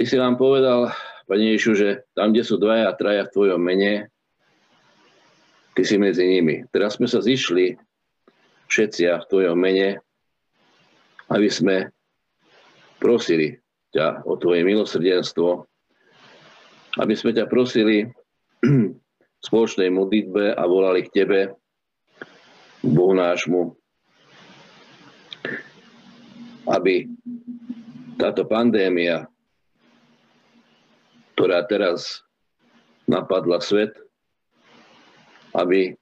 Ty 0.00 0.08
si 0.08 0.16
nám 0.16 0.40
povedal, 0.40 0.96
Pane 1.28 1.52
Ježišu, 1.52 1.72
že 1.76 2.08
tam, 2.16 2.32
kde 2.32 2.40
sú 2.40 2.56
dvaja 2.56 2.88
a 2.88 2.96
traja 2.96 3.28
v 3.28 3.32
Tvojom 3.36 3.60
mene, 3.60 4.08
Ty 5.76 5.82
si 5.84 6.00
medzi 6.00 6.24
nimi. 6.24 6.64
Teraz 6.72 6.96
sme 6.96 7.04
sa 7.04 7.20
zišli 7.20 7.76
všetci 8.64 9.12
v 9.12 9.28
Tvojom 9.28 9.60
mene, 9.60 10.00
aby 11.28 11.52
sme 11.52 11.92
prosili 12.96 13.60
ťa 13.92 14.24
o 14.24 14.40
Tvoje 14.40 14.64
milosrdenstvo, 14.64 15.68
aby 16.96 17.12
sme 17.12 17.36
ťa 17.36 17.44
prosili 17.44 18.08
v 18.64 18.96
spoločnej 19.44 19.92
modlitbe 19.92 20.56
a 20.56 20.64
volali 20.64 21.04
k 21.04 21.12
Tebe, 21.12 21.52
Bohu 22.80 23.12
nášmu, 23.12 23.76
aby 26.72 27.04
táto 28.16 28.48
pandémia, 28.48 29.28
ktorá 31.40 31.64
teraz 31.64 32.20
napadla 33.08 33.64
svet, 33.64 33.96
aby 35.56 35.96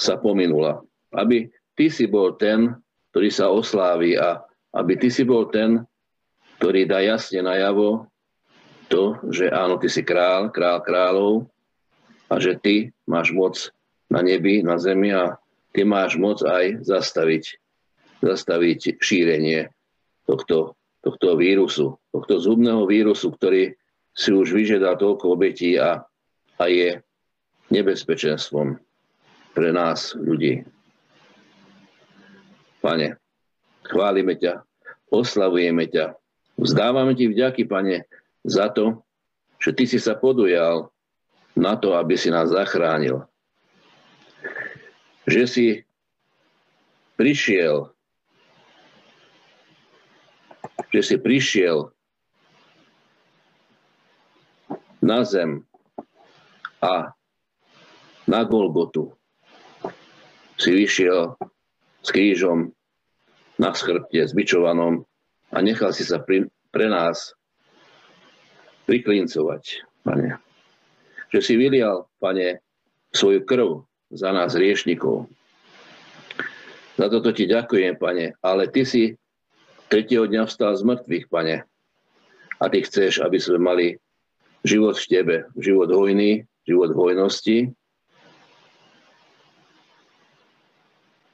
sa 0.00 0.16
pominula. 0.16 0.80
Aby 1.12 1.52
ty 1.76 1.92
si 1.92 2.08
bol 2.08 2.40
ten, 2.40 2.72
ktorý 3.12 3.28
sa 3.28 3.52
oslávi 3.52 4.16
a 4.16 4.40
aby 4.72 4.96
ty 4.96 5.12
si 5.12 5.28
bol 5.28 5.52
ten, 5.52 5.84
ktorý 6.56 6.88
dá 6.88 7.04
jasne 7.04 7.44
najavo 7.44 8.08
to, 8.88 9.20
že 9.28 9.52
áno, 9.52 9.76
ty 9.76 9.92
si 9.92 10.00
král, 10.00 10.48
král 10.48 10.80
kráľov 10.80 11.52
a 12.32 12.40
že 12.40 12.56
ty 12.56 12.88
máš 13.04 13.36
moc 13.36 13.68
na 14.08 14.24
nebi, 14.24 14.64
na 14.64 14.80
zemi 14.80 15.12
a 15.12 15.36
ty 15.76 15.84
máš 15.84 16.16
moc 16.16 16.40
aj 16.40 16.80
zastaviť, 16.80 17.60
zastaviť 18.24 18.96
šírenie 18.96 19.68
tohto 20.24 20.72
tohto 21.02 21.34
vírusu, 21.34 21.98
tohto 22.14 22.38
zhubného 22.38 22.86
vírusu, 22.86 23.34
ktorý 23.34 23.74
si 24.12 24.30
už 24.32 24.52
vyžiadal 24.52 25.00
toľko 25.00 25.36
obetí 25.36 25.80
a, 25.80 26.04
a 26.60 26.64
je 26.68 27.00
nebezpečenstvom 27.72 28.76
pre 29.56 29.68
nás 29.72 30.12
ľudí. 30.16 30.64
Pane, 32.84 33.16
chválime 33.86 34.36
ťa, 34.36 34.64
oslavujeme 35.08 35.88
ťa, 35.88 36.16
vzdávame 36.60 37.16
ti 37.16 37.30
vďaky, 37.30 37.64
Pane, 37.64 38.04
za 38.44 38.68
to, 38.68 39.00
že 39.62 39.72
Ty 39.72 39.84
si 39.86 39.98
sa 40.02 40.18
podujal 40.18 40.90
na 41.54 41.78
to, 41.78 41.94
aby 41.94 42.18
si 42.18 42.28
nás 42.32 42.50
zachránil. 42.50 43.22
Že 45.28 45.42
si 45.46 45.66
prišiel 47.14 47.92
že 50.92 51.00
si 51.00 51.16
prišiel 51.16 51.91
na 55.02 55.26
zem 55.26 55.66
a 56.78 57.10
na 58.30 58.40
Golgotu 58.46 59.10
si 60.54 60.70
vyšiel 60.70 61.34
s 62.02 62.08
krížom 62.14 62.70
na 63.58 63.74
schrbte, 63.74 64.22
zbičovanom 64.22 65.02
a 65.50 65.56
nechal 65.58 65.90
si 65.90 66.06
sa 66.06 66.22
pri, 66.22 66.46
pre 66.70 66.86
nás 66.86 67.34
priklincovať, 68.86 69.82
pane. 70.06 70.38
Že 71.34 71.40
si 71.42 71.54
vylial, 71.58 72.06
pane, 72.22 72.62
svoju 73.10 73.42
krv 73.42 73.82
za 74.14 74.30
nás 74.30 74.54
riešnikov. 74.54 75.26
Za 76.96 77.06
toto 77.10 77.34
ti 77.34 77.50
ďakujem, 77.50 77.98
pane, 77.98 78.38
ale 78.38 78.70
ty 78.70 78.86
si 78.86 79.18
tretieho 79.90 80.30
dňa 80.30 80.46
vstal 80.46 80.78
z 80.78 80.82
mŕtvych, 80.86 81.26
pane. 81.28 81.66
A 82.62 82.64
ty 82.70 82.78
chceš, 82.86 83.20
aby 83.24 83.42
sme 83.42 83.58
mali 83.58 83.86
život 84.62 84.94
v 84.94 85.06
tebe, 85.10 85.36
život 85.58 85.90
hojný, 85.90 86.46
život 86.66 86.94
hojnosti. 86.94 87.74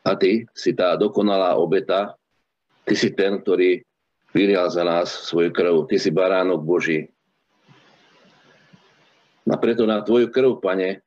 A 0.04 0.16
ty 0.16 0.48
si 0.56 0.72
tá 0.72 0.96
dokonalá 0.96 1.60
obeta, 1.60 2.16
ty 2.88 2.96
si 2.96 3.12
ten, 3.12 3.36
ktorý 3.44 3.84
vyrial 4.32 4.72
za 4.72 4.80
nás 4.84 5.12
svoju 5.28 5.52
krv. 5.52 5.84
Ty 5.88 5.96
si 6.00 6.08
baránok 6.08 6.60
Boží. 6.64 7.12
A 9.48 9.56
preto 9.56 9.88
na 9.88 10.00
tvoju 10.04 10.28
krv, 10.28 10.60
pane, 10.60 11.00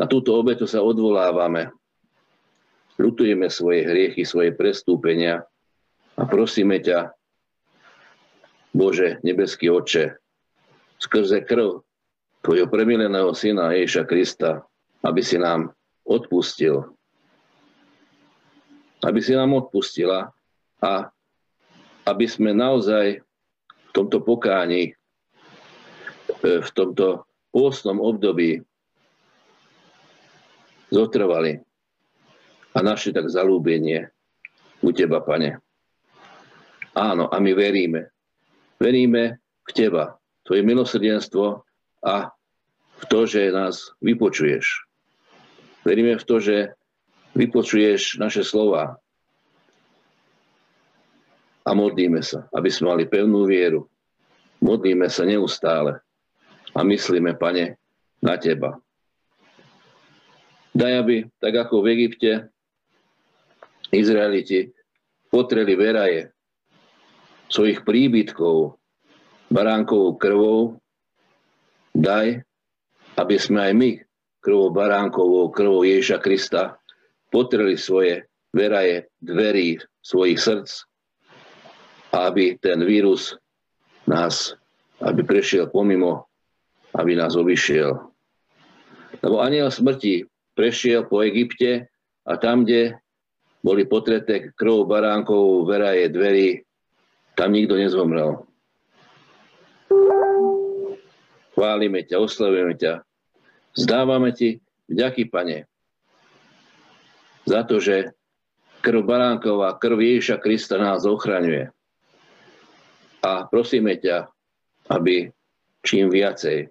na 0.00 0.08
túto 0.08 0.32
obetu 0.36 0.64
sa 0.64 0.80
odvolávame. 0.80 1.72
Ľutujeme 2.96 3.48
svoje 3.48 3.84
hriechy, 3.88 4.24
svoje 4.24 4.52
prestúpenia 4.52 5.44
a 6.16 6.22
prosíme 6.28 6.80
ťa, 6.80 7.12
Bože, 8.72 9.20
nebeský 9.20 9.68
Oče, 9.68 10.21
skrze 11.02 11.42
krv 11.42 11.82
Tvojho 12.42 12.66
premileného 12.66 13.30
Syna 13.38 13.70
Ježiša 13.70 14.02
Krista, 14.02 14.66
aby 15.06 15.22
si 15.22 15.38
nám 15.38 15.70
odpustil. 16.02 16.90
Aby 19.06 19.22
si 19.22 19.34
nám 19.38 19.54
odpustila 19.54 20.34
a 20.82 21.10
aby 22.02 22.26
sme 22.26 22.50
naozaj 22.50 23.22
v 23.62 23.90
tomto 23.94 24.26
pokáni, 24.26 24.90
e, 26.42 26.62
v 26.66 26.70
tomto 26.74 27.30
pôstnom 27.54 28.02
období 28.02 28.58
zotrvali 30.90 31.62
a 32.74 32.78
našli 32.82 33.14
tak 33.14 33.30
zalúbenie 33.30 34.10
u 34.82 34.90
Teba, 34.90 35.22
Pane. 35.22 35.62
Áno, 36.98 37.30
a 37.30 37.38
my 37.38 37.54
veríme. 37.54 38.10
Veríme 38.82 39.38
v 39.62 39.70
Teba, 39.70 40.18
Tvoje 40.42 40.62
milosrdenstvo 40.66 41.62
a 42.02 42.30
v 42.98 43.04
to, 43.06 43.26
že 43.26 43.54
nás 43.54 43.94
vypočuješ. 44.02 44.86
Veríme 45.82 46.18
v 46.18 46.26
to, 46.26 46.38
že 46.38 46.74
vypočuješ 47.34 48.18
naše 48.22 48.46
slova 48.46 48.98
a 51.62 51.70
modlíme 51.74 52.22
sa, 52.22 52.46
aby 52.54 52.70
sme 52.70 52.94
mali 52.94 53.04
pevnú 53.06 53.46
vieru. 53.46 53.86
Modlíme 54.62 55.10
sa 55.10 55.26
neustále 55.26 55.98
a 56.74 56.80
myslíme, 56.82 57.34
Pane, 57.38 57.78
na 58.22 58.34
Teba. 58.38 58.78
Daj, 60.72 60.92
aby, 61.04 61.16
tak 61.42 61.54
ako 61.54 61.82
v 61.82 61.90
Egypte, 61.98 62.30
Izraeliti 63.92 64.72
potreli 65.28 65.76
veraje, 65.76 66.32
svojich 67.52 67.84
príbytkov 67.84 68.80
baránkovou 69.52 70.16
krvou, 70.16 70.60
daj, 71.92 72.40
aby 73.20 73.36
sme 73.36 73.68
aj 73.68 73.72
my 73.76 73.90
krvou 74.40 74.72
baránkovou, 74.72 75.52
krvou 75.52 75.84
Ježiša 75.84 76.18
Krista 76.18 76.80
potreli 77.28 77.76
svoje 77.76 78.24
veraje 78.50 79.12
dverí 79.20 79.78
svojich 80.00 80.40
srdc 80.40 80.88
aby 82.12 82.60
ten 82.60 82.84
vírus 82.84 83.40
nás, 84.04 84.52
aby 85.00 85.24
prešiel 85.24 85.72
pomimo, 85.72 86.28
aby 86.92 87.16
nás 87.16 87.32
obišiel. 87.32 87.96
Lebo 89.24 89.40
aniel 89.40 89.72
smrti 89.72 90.28
prešiel 90.52 91.08
po 91.08 91.24
Egypte 91.24 91.88
a 92.28 92.36
tam, 92.36 92.68
kde 92.68 93.00
boli 93.64 93.88
potreté 93.88 94.52
krvou 94.52 94.84
baránkovou 94.84 95.64
veraje 95.64 96.12
dverí, 96.12 96.48
tam 97.32 97.56
nikto 97.56 97.80
nezomrel. 97.80 98.44
Chválime 101.52 102.02
ťa, 102.02 102.16
oslavujeme 102.18 102.74
ťa. 102.74 103.04
Zdávame 103.72 104.32
ti 104.34 104.60
vďaky, 104.88 105.30
Pane, 105.32 105.64
za 107.48 107.62
to, 107.64 107.80
že 107.82 108.12
krv 108.82 109.02
Baránková, 109.06 109.78
krv 109.78 109.98
Ježiša 109.98 110.42
Krista 110.42 110.76
nás 110.78 111.06
ochraňuje. 111.06 111.70
A 113.22 113.46
prosíme 113.46 113.94
ťa, 113.96 114.26
aby 114.90 115.30
čím 115.86 116.10
viacej, 116.10 116.66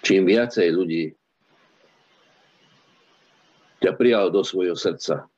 čím 0.00 0.24
viacej 0.24 0.68
ľudí 0.72 1.12
ťa 3.84 3.92
prijal 4.00 4.32
do 4.32 4.40
svojho 4.40 4.72
srdca. 4.72 5.28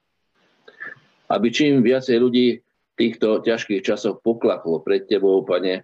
Aby 1.27 1.51
čím 1.51 1.83
viacej 1.83 2.17
ľudí 2.23 2.63
týchto 2.95 3.43
ťažkých 3.43 3.83
časoch 3.83 4.23
poklaklo 4.23 4.79
pred 4.87 5.11
Tebou, 5.11 5.43
Pane, 5.43 5.83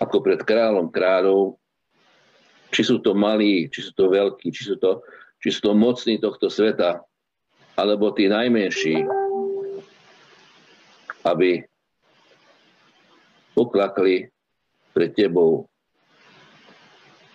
ako 0.00 0.16
pred 0.24 0.40
kráľom 0.40 0.88
kráľov, 0.88 1.60
či 2.72 2.82
sú 2.82 2.98
to 3.04 3.12
malí, 3.12 3.68
či 3.68 3.84
sú 3.84 3.92
to 3.92 4.08
veľkí, 4.08 4.48
či 4.48 4.72
sú 4.72 4.80
to, 4.80 5.04
či 5.44 5.52
sú 5.52 5.70
to 5.70 5.72
mocní 5.76 6.16
tohto 6.16 6.48
sveta, 6.48 7.04
alebo 7.76 8.08
tí 8.16 8.26
najmenší, 8.26 9.04
aby 11.28 11.60
poklakli 13.52 14.32
pred 14.96 15.12
Tebou 15.12 15.68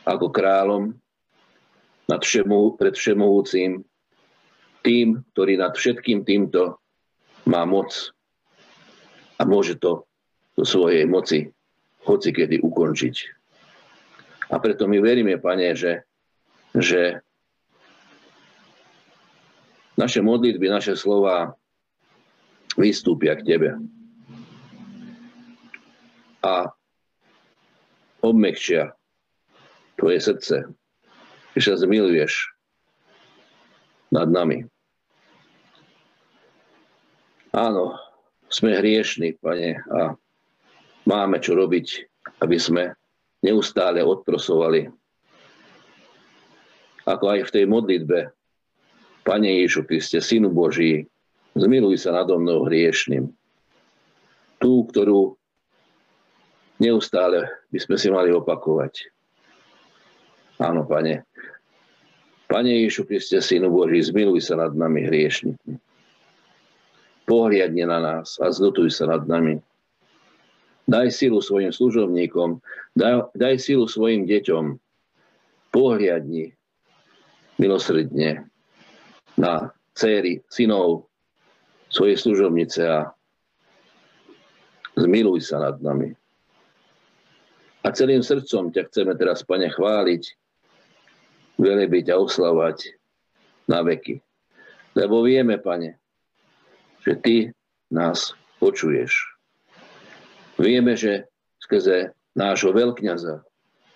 ako 0.05 0.27
kráľom 0.33 0.93
nad 2.05 2.21
všemu, 2.21 2.77
pred 2.77 2.93
všemohúcim, 2.93 3.81
tým, 4.85 5.21
ktorý 5.33 5.57
nad 5.57 5.73
všetkým 5.73 6.21
týmto 6.21 6.77
má 7.49 7.65
moc 7.65 8.13
a 9.37 9.41
môže 9.41 9.81
to 9.81 10.05
do 10.53 10.61
svojej 10.61 11.09
moci 11.09 11.49
hoci 12.05 12.29
kedy 12.29 12.61
ukončiť. 12.61 13.15
A 14.53 14.61
preto 14.61 14.85
my 14.85 15.01
veríme, 15.01 15.41
Pane, 15.41 15.73
že, 15.73 16.05
že 16.77 17.19
naše 19.97 20.21
modlitby, 20.21 20.69
naše 20.69 20.93
slova 20.93 21.57
vystúpia 22.77 23.33
k 23.33 23.45
Tebe. 23.45 23.69
A 26.45 26.69
obmekčia 28.21 28.93
Tvoje 29.95 30.19
srdce, 30.19 30.57
že 31.55 31.61
sa 31.63 31.79
zmiluješ 31.79 32.51
nad 34.11 34.27
nami. 34.27 34.67
Áno, 37.55 37.95
sme 38.51 38.75
hriešni, 38.75 39.39
Pane, 39.39 39.79
a 39.87 40.19
máme 41.05 41.37
čo 41.39 41.53
robiť, 41.53 41.87
aby 42.41 42.57
sme 42.57 42.83
neustále 43.45 44.01
odprosovali. 44.01 44.89
Ako 47.05 47.25
aj 47.29 47.39
v 47.49 47.53
tej 47.53 47.65
modlitbe, 47.69 48.19
Pane 49.25 49.49
Ježišu 49.61 49.89
Kriste, 49.89 50.21
Synu 50.21 50.53
Boží, 50.53 51.05
zmiluj 51.57 51.97
sa 51.97 52.13
nado 52.13 52.37
mnou 52.37 52.65
hriešným. 52.69 53.25
Tú, 54.61 54.85
ktorú 54.89 55.33
neustále 56.77 57.49
by 57.73 57.79
sme 57.81 57.95
si 57.97 58.07
mali 58.13 58.29
opakovať. 58.29 59.09
Áno, 60.61 60.85
Pane. 60.85 61.25
Pane 62.45 62.69
Ježišu 62.85 63.09
Kriste, 63.09 63.37
Synu 63.41 63.73
Boží, 63.73 64.01
zmiluj 64.05 64.45
sa 64.45 64.61
nad 64.61 64.77
nami 64.77 65.09
hriešnými. 65.09 65.73
Pohliadne 67.25 67.85
na 67.89 67.97
nás 67.97 68.37
a 68.37 68.53
zlutuj 68.53 68.93
sa 68.93 69.09
nad 69.09 69.25
nami. 69.25 69.57
Daj 70.85 71.09
silu 71.09 71.41
svojim 71.41 71.73
služobníkom, 71.73 72.61
daj, 72.93 73.33
daj 73.33 73.57
silu 73.57 73.89
svojim 73.89 74.29
deťom. 74.29 74.77
Pohliadni 75.73 76.53
milosrdne 77.57 78.47
na 79.35 79.73
céry, 79.95 80.43
synov, 80.47 81.09
svojej 81.89 82.19
služobnice 82.19 82.81
a 82.85 83.11
zmiluj 84.95 85.43
sa 85.43 85.59
nad 85.63 85.79
nami. 85.79 86.15
A 87.85 87.93
celým 87.93 88.25
srdcom 88.25 88.73
ťa 88.73 88.89
chceme 88.89 89.13
teraz, 89.13 89.45
Pane, 89.45 89.69
chváliť, 89.69 90.23
velebiť 91.61 92.05
a 92.11 92.15
oslavať 92.17 92.97
na 93.69 93.85
veky. 93.85 94.19
Lebo 94.97 95.21
vieme, 95.21 95.61
Pane, 95.61 96.01
že 97.05 97.13
Ty 97.19 97.35
nás 97.93 98.33
počuješ. 98.57 99.34
Vieme, 100.55 100.95
že 100.95 101.27
skrze 101.59 102.15
nášho 102.35 102.71
veľkňaza 102.71 103.43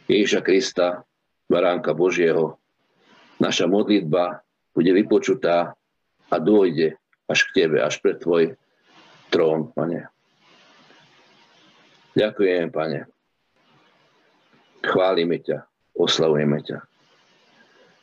Ježiša 0.09 0.41
Krista, 0.41 1.07
Baránka 1.49 1.93
Božieho, 1.95 2.59
naša 3.39 3.65
modlitba 3.65 4.43
bude 4.75 4.91
vypočutá 4.93 5.73
a 6.29 6.35
dôjde 6.37 6.99
až 7.29 7.39
k 7.49 7.63
Tebe, 7.63 7.77
až 7.81 8.01
pred 8.01 8.17
Tvoj 8.17 8.43
trón, 9.29 9.69
Pane. 9.71 10.09
Ďakujem, 12.17 12.73
Pane. 12.73 13.05
Chválime 14.81 15.37
ťa, 15.39 15.63
oslavujeme 15.93 16.59
ťa. 16.65 16.77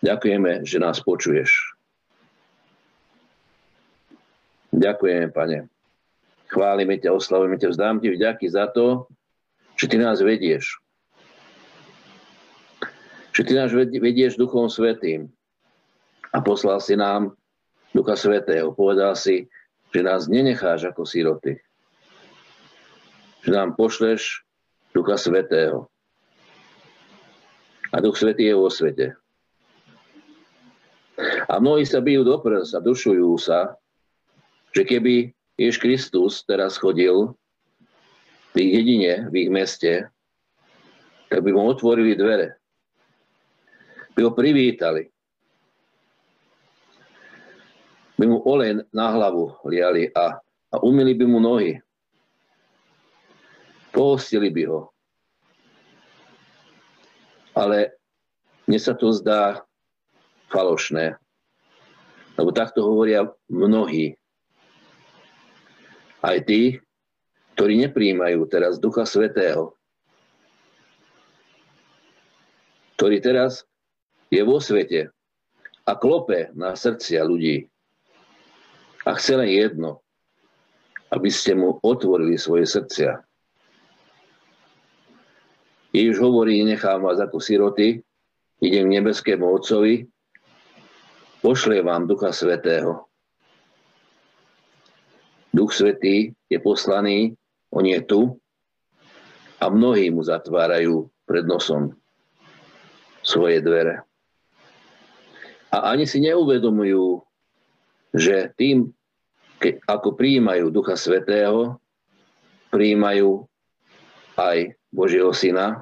Ďakujeme, 0.07 0.63
že 0.63 0.79
nás 0.79 1.03
počuješ. 1.03 1.75
Ďakujeme, 4.71 5.33
Pane. 5.33 5.76
Chválime 6.47 6.97
ťa, 7.03 7.11
oslavujeme 7.11 7.59
ťa, 7.59 7.75
vzdám 7.75 7.97
ti 7.99 8.09
vďaky 8.15 8.47
za 8.47 8.71
to, 8.71 9.11
že 9.77 9.91
ty 9.91 9.97
nás 10.01 10.23
vedieš. 10.23 10.81
Že 13.37 13.43
ty 13.45 13.53
nás 13.53 13.71
vedieš 13.77 14.41
Duchom 14.41 14.73
Svetým. 14.73 15.29
A 16.33 16.41
poslal 16.41 16.81
si 16.81 16.97
nám 16.97 17.37
Ducha 17.93 18.17
Svetého. 18.17 18.73
Povedal 18.73 19.13
si, 19.13 19.53
že 19.93 20.01
nás 20.01 20.29
nenecháš 20.29 20.89
ako 20.89 21.05
síroty. 21.05 21.61
Že 23.45 23.51
nám 23.53 23.77
pošleš 23.77 24.41
Ducha 24.97 25.21
Svetého. 25.21 25.93
A 27.93 28.01
Duch 28.01 28.17
Svetý 28.17 28.49
je 28.49 28.57
vo 28.57 28.73
svete. 28.73 29.13
A 31.49 31.61
mnohí 31.61 31.85
sa 31.85 32.01
bijú 32.01 32.25
do 32.25 32.37
prsa, 32.41 32.81
dušujú 32.81 33.37
sa, 33.41 33.77
že 34.73 34.85
keby 34.85 35.36
Jež 35.57 35.81
Kristus 35.81 36.45
teraz 36.45 36.77
chodil 36.77 37.33
v 38.53 38.57
ich 38.61 38.73
jedine, 38.77 39.25
v 39.33 39.49
ich 39.49 39.51
meste, 39.53 40.13
tak 41.33 41.41
by 41.41 41.49
mu 41.57 41.73
otvorili 41.73 42.13
dvere. 42.13 42.61
By 44.13 44.21
ho 44.21 44.31
privítali. 44.37 45.09
By 48.21 48.25
mu 48.29 48.45
olej 48.45 48.85
na 48.93 49.13
hlavu 49.13 49.57
liali 49.65 50.13
a, 50.13 50.37
a 50.73 50.77
umili 50.85 51.17
by 51.17 51.25
mu 51.25 51.41
nohy. 51.41 51.81
Pohostili 53.97 54.53
by 54.53 54.63
ho. 54.69 54.81
Ale 57.57 57.97
mne 58.69 58.77
sa 58.77 58.93
to 58.93 59.09
zdá 59.09 59.65
falošné. 60.53 61.17
Lebo 62.37 62.53
takto 62.53 62.85
hovoria 62.85 63.25
mnohí 63.49 64.21
aj 66.27 66.39
tí, 66.43 66.63
ktorí 67.55 67.79
nepríjmajú 67.87 68.43
teraz 68.51 68.83
Ducha 68.83 69.07
Svetého, 69.07 69.79
ktorý 72.99 73.23
teraz 73.23 73.63
je 74.27 74.43
vo 74.43 74.59
svete 74.59 75.15
a 75.87 75.93
klope 75.95 76.51
na 76.59 76.75
srdcia 76.75 77.23
ľudí 77.23 77.71
a 79.07 79.15
chce 79.15 79.39
len 79.39 79.51
jedno, 79.55 80.03
aby 81.15 81.31
ste 81.31 81.55
mu 81.55 81.79
otvorili 81.79 82.35
svoje 82.35 82.67
srdcia. 82.67 83.23
Ježiš 85.95 86.19
hovorí, 86.19 86.61
nechám 86.67 87.07
vás 87.07 87.23
ako 87.23 87.39
siroty, 87.39 88.03
idem 88.59 88.91
nebeskému 88.91 89.47
Otcovi, 89.47 90.11
pošle 91.41 91.81
vám 91.87 92.11
Ducha 92.11 92.35
Svetého. 92.35 93.06
Duch 95.57 95.73
Svetý 95.73 96.37
je 96.53 96.59
poslaný, 96.61 97.33
on 97.73 97.89
je 97.89 97.97
tu 98.05 98.37
a 99.57 99.73
mnohí 99.73 100.13
mu 100.13 100.21
zatvárajú 100.21 101.09
pred 101.25 101.49
nosom 101.49 101.97
svoje 103.25 103.65
dvere. 103.65 104.05
A 105.73 105.97
ani 105.97 106.05
si 106.05 106.21
neuvedomujú, 106.21 107.25
že 108.13 108.53
tým, 108.61 108.93
ke, 109.57 109.81
ako 109.89 110.13
prijímajú 110.13 110.69
Ducha 110.69 110.95
Svetého, 110.95 111.81
prijímajú 112.69 113.49
aj 114.37 114.77
Božieho 114.93 115.33
Syna 115.33 115.81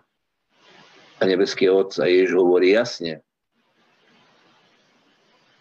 a 1.19 1.23
nebeský 1.27 1.67
Otca. 1.67 2.07
Ježiš 2.07 2.39
hovorí 2.39 2.79
jasne, 2.79 3.27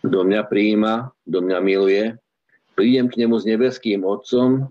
kto 0.06 0.22
mňa 0.22 0.42
prijíma, 0.46 1.10
kto 1.26 1.38
mňa 1.42 1.60
miluje, 1.66 2.06
prídem 2.74 3.10
k 3.10 3.22
nemu 3.26 3.36
s 3.38 3.46
nebeským 3.46 4.02
Otcom 4.06 4.70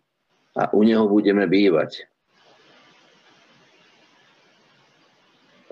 a 0.59 0.63
u 0.75 0.81
neho 0.83 1.07
budeme 1.09 1.47
bývať. 1.47 2.07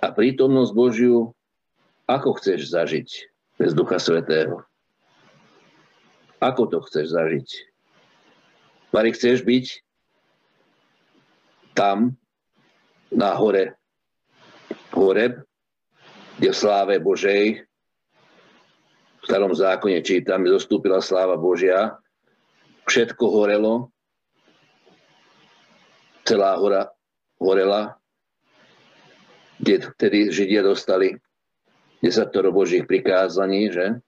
A 0.01 0.09
prítomnosť 0.09 0.73
Božiu, 0.73 1.37
ako 2.09 2.41
chceš 2.41 2.73
zažiť 2.73 3.09
bez 3.61 3.77
Ducha 3.77 4.01
Svetého? 4.01 4.65
Ako 6.41 6.73
to 6.73 6.81
chceš 6.89 7.13
zažiť? 7.13 7.49
Mari, 8.97 9.13
chceš 9.13 9.45
byť 9.45 9.67
tam, 11.77 12.17
na 13.13 13.37
hore, 13.37 13.77
Horeb, 14.91 15.43
kde 16.39 16.51
v 16.51 16.57
sláve 16.57 16.95
Božej, 16.99 17.63
v 19.21 19.25
starom 19.29 19.53
zákone 19.53 20.01
čítam, 20.01 20.49
zostúpila 20.49 21.05
sláva 21.05 21.37
Božia 21.37 22.01
všetko 22.87 23.25
horelo, 23.29 23.93
celá 26.25 26.55
hora 26.61 26.93
horela, 27.41 27.97
kde 29.61 29.93
vtedy 29.93 30.33
Židia 30.33 30.63
dostali 30.63 31.17
desatoro 32.01 32.53
Božích 32.53 32.85
prikázaní, 32.85 33.73
že? 33.73 34.01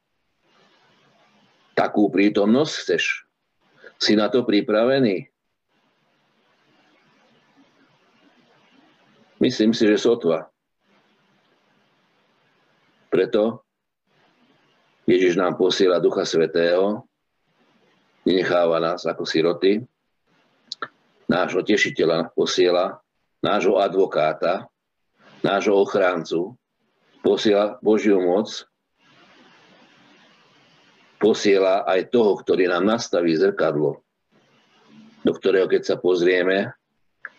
Takú 1.72 2.12
prítomnosť 2.12 2.74
chceš? 2.84 3.24
Si 3.96 4.12
na 4.12 4.28
to 4.28 4.44
pripravený? 4.44 5.32
Myslím 9.42 9.74
si, 9.74 9.88
že 9.90 9.98
sotva. 9.98 10.52
Preto 13.10 13.66
Ježiš 15.04 15.34
nám 15.34 15.58
posiela 15.58 15.98
Ducha 15.98 16.22
Svetého, 16.22 17.04
nenecháva 18.26 18.78
nás 18.78 19.02
ako 19.06 19.26
siroty. 19.26 19.82
Nášho 21.26 21.64
tešiteľa 21.64 22.34
posiela 22.36 23.02
nášho 23.42 23.76
advokáta, 23.82 24.70
nášho 25.42 25.74
ochráncu, 25.74 26.54
posiela 27.26 27.76
Božiu 27.82 28.22
moc, 28.22 28.64
posiela 31.18 31.82
aj 31.86 32.10
toho, 32.14 32.38
ktorý 32.38 32.70
nám 32.70 32.86
nastaví 32.86 33.34
zrkadlo, 33.34 34.02
do 35.26 35.32
ktorého 35.34 35.66
keď 35.66 35.82
sa 35.82 35.96
pozrieme, 35.98 36.70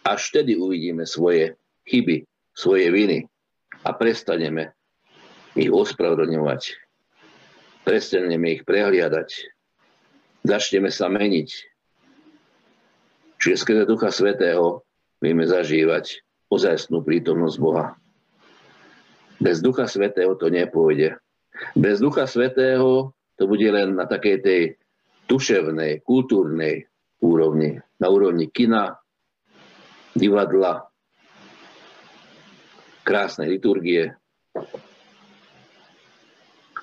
až 0.04 0.20
vtedy 0.32 0.60
uvidíme 0.60 1.08
svoje 1.08 1.56
chyby, 1.88 2.28
svoje 2.52 2.92
viny 2.92 3.20
a 3.88 3.96
prestaneme 3.96 4.76
ich 5.56 5.72
ospravedlňovať. 5.72 6.62
Prestaneme 7.84 8.60
ich 8.60 8.64
prehliadať. 8.64 9.30
Začneme 10.44 10.92
sa 10.92 11.08
meniť. 11.08 11.50
Čiže 13.40 13.56
skrze 13.60 13.84
Ducha 13.88 14.12
Svetého 14.12 14.84
vieme 15.24 15.48
zažívať 15.48 16.20
ozajstnú 16.52 17.00
prítomnosť 17.04 17.58
Boha. 17.60 17.96
Bez 19.40 19.64
Ducha 19.64 19.88
Svetého 19.88 20.36
to 20.36 20.52
nepôjde. 20.52 21.16
Bez 21.76 22.04
Ducha 22.04 22.28
Svetého 22.28 23.16
to 23.40 23.44
bude 23.48 23.68
len 23.72 23.96
na 23.96 24.04
takej 24.04 24.38
tej 24.44 24.62
duševnej, 25.32 26.04
kultúrnej 26.04 26.88
úrovni. 27.24 27.80
Na 28.04 28.08
úrovni 28.12 28.52
kina, 28.52 29.00
divadla, 30.12 30.88
krásnej 33.08 33.48
liturgie. 33.48 34.12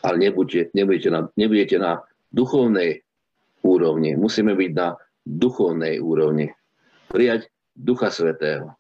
Ale 0.00 0.17
nebudete, 0.17 0.73
nebudete, 0.73 1.09
na, 1.12 1.21
nebudete 1.37 1.76
na 1.76 2.00
duchovnej 2.33 3.05
úrovni. 3.62 4.17
Musíme 4.17 4.57
byť 4.57 4.71
na 4.75 4.97
duchovnej 5.25 6.00
úrovni. 6.00 6.50
Prijať 7.11 7.50
Ducha 7.76 8.12
Svetého. 8.12 8.75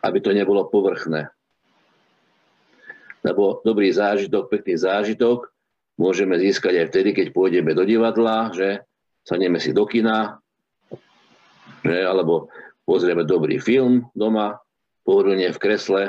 Aby 0.00 0.18
to 0.24 0.32
nebolo 0.32 0.68
povrchné. 0.72 1.28
Lebo 3.20 3.60
dobrý 3.60 3.92
zážitok, 3.92 4.48
pekný 4.48 4.80
zážitok 4.80 5.52
môžeme 6.00 6.40
získať 6.40 6.80
aj 6.80 6.86
vtedy, 6.88 7.10
keď 7.12 7.26
pôjdeme 7.36 7.76
do 7.76 7.84
divadla, 7.84 8.48
že 8.56 8.80
sadneme 9.28 9.60
si 9.60 9.76
do 9.76 9.84
kina, 9.84 10.40
že, 11.84 12.00
alebo 12.00 12.48
pozrieme 12.88 13.28
dobrý 13.28 13.60
film 13.60 14.08
doma, 14.16 14.56
pohodlne 15.04 15.52
v 15.52 15.60
kresle, 15.60 16.02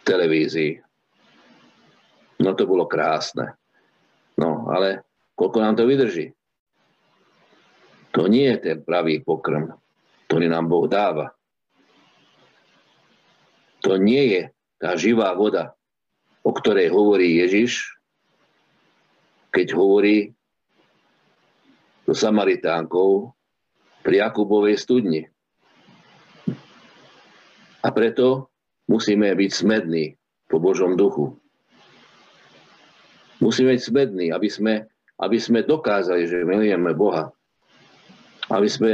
v 0.00 0.02
televízii. 0.04 0.91
No 2.42 2.58
to 2.58 2.66
bolo 2.66 2.90
krásne. 2.90 3.54
No, 4.34 4.66
ale 4.66 5.06
koľko 5.38 5.58
nám 5.62 5.78
to 5.78 5.86
vydrží? 5.86 6.34
To 8.12 8.26
nie 8.26 8.50
je 8.50 8.58
ten 8.58 8.78
pravý 8.82 9.22
pokrm, 9.22 9.72
ktorý 10.26 10.50
nám 10.50 10.66
Boh 10.68 10.90
dáva. 10.90 11.32
To 13.86 13.96
nie 13.96 14.36
je 14.36 14.42
tá 14.78 14.98
živá 14.98 15.32
voda, 15.38 15.78
o 16.42 16.50
ktorej 16.50 16.90
hovorí 16.90 17.40
Ježiš, 17.40 17.94
keď 19.54 19.78
hovorí 19.78 20.34
so 22.06 22.14
Samaritánkou 22.14 23.30
pri 24.02 24.14
Jakubovej 24.26 24.76
studni. 24.78 25.22
A 27.82 27.88
preto 27.90 28.50
musíme 28.86 29.30
byť 29.34 29.50
smední 29.50 30.14
po 30.46 30.62
Božom 30.62 30.94
duchu. 30.94 31.41
Musíme 33.42 33.74
byť 33.74 33.82
smední, 33.82 34.26
aby 34.30 34.46
sme, 34.46 34.86
aby 35.18 35.38
sme 35.42 35.66
dokázali, 35.66 36.30
že 36.30 36.46
milujeme 36.46 36.94
Boha. 36.94 37.34
Aby 38.46 38.70
sme 38.70 38.92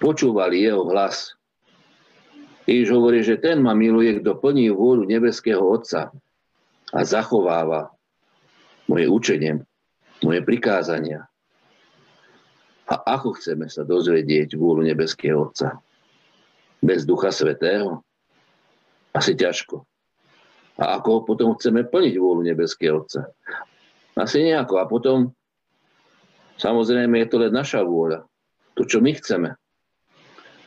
počúvali 0.00 0.64
Jeho 0.64 0.88
hlas. 0.88 1.36
Ježiš 2.64 2.88
hovorí, 2.96 3.20
že 3.20 3.36
ten 3.36 3.60
ma 3.60 3.76
miluje, 3.76 4.24
kto 4.24 4.40
plní 4.40 4.72
vôľu 4.72 5.04
nebeského 5.04 5.60
Otca 5.60 6.08
a 6.92 7.00
zachováva 7.04 7.92
moje 8.88 9.04
učenie, 9.08 9.60
moje 10.24 10.40
prikázania. 10.44 11.28
A 12.88 13.20
ako 13.20 13.36
chceme 13.36 13.68
sa 13.68 13.84
dozvedieť 13.84 14.56
vôľu 14.56 14.84
nebeského 14.88 15.52
Otca? 15.52 15.76
Bez 16.80 17.04
Ducha 17.04 17.28
Svetého? 17.28 18.00
Asi 19.12 19.36
ťažko. 19.36 19.84
A 20.78 21.02
ako 21.02 21.26
potom 21.26 21.58
chceme 21.58 21.82
plniť 21.82 22.14
vôľu 22.22 22.46
nebeského 22.46 23.02
Otca? 23.02 23.26
Asi 24.14 24.46
nejako. 24.46 24.78
A 24.78 24.86
potom, 24.86 25.34
samozrejme, 26.54 27.18
je 27.22 27.28
to 27.30 27.36
len 27.42 27.50
naša 27.50 27.82
vôľa. 27.82 28.22
To, 28.78 28.86
čo 28.86 29.02
my 29.02 29.10
chceme. 29.18 29.58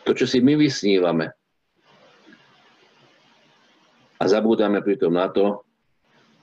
To, 0.03 0.11
čo 0.11 0.27
si 0.27 0.43
my 0.43 0.59
vysnívame. 0.59 1.31
A 4.19 4.23
zabúdame 4.27 4.83
pritom 4.83 5.15
na 5.15 5.31
to, 5.31 5.63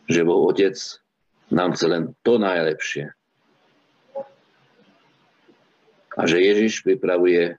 že 0.08 0.24
Boh 0.24 0.48
Otec 0.48 0.74
nám 1.52 1.76
chce 1.76 1.86
len 1.92 2.16
to 2.24 2.40
najlepšie 2.40 3.12
a 6.18 6.26
že 6.26 6.42
Ježiš 6.42 6.82
pripravuje 6.82 7.54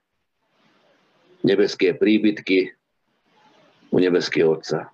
nebeské 1.40 1.96
príbytky 1.96 2.76
u 3.88 3.96
nebeského 3.96 4.52
Otca 4.52 4.92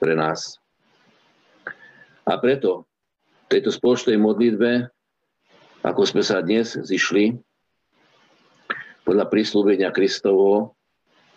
pre 0.00 0.16
nás. 0.16 0.56
A 2.24 2.40
preto 2.40 2.88
v 3.46 3.58
tejto 3.60 3.68
spoločnej 3.68 4.16
modlitbe, 4.16 4.88
ako 5.84 6.02
sme 6.08 6.24
sa 6.24 6.40
dnes 6.40 6.72
zišli, 6.72 7.36
podľa 9.04 9.26
prísľubenia 9.28 9.92
Kristovo, 9.92 10.78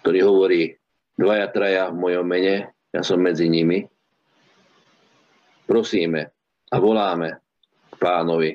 ktorý 0.06 0.20
hovorí 0.24 0.62
dvaja, 1.20 1.48
traja 1.52 1.84
v 1.92 2.00
mojom 2.00 2.26
mene, 2.28 2.72
ja 2.94 3.02
som 3.02 3.20
medzi 3.20 3.50
nimi, 3.50 3.84
prosíme 5.66 6.30
a 6.70 6.76
voláme 6.78 7.42
k 7.90 7.96
pánovi. 7.98 8.52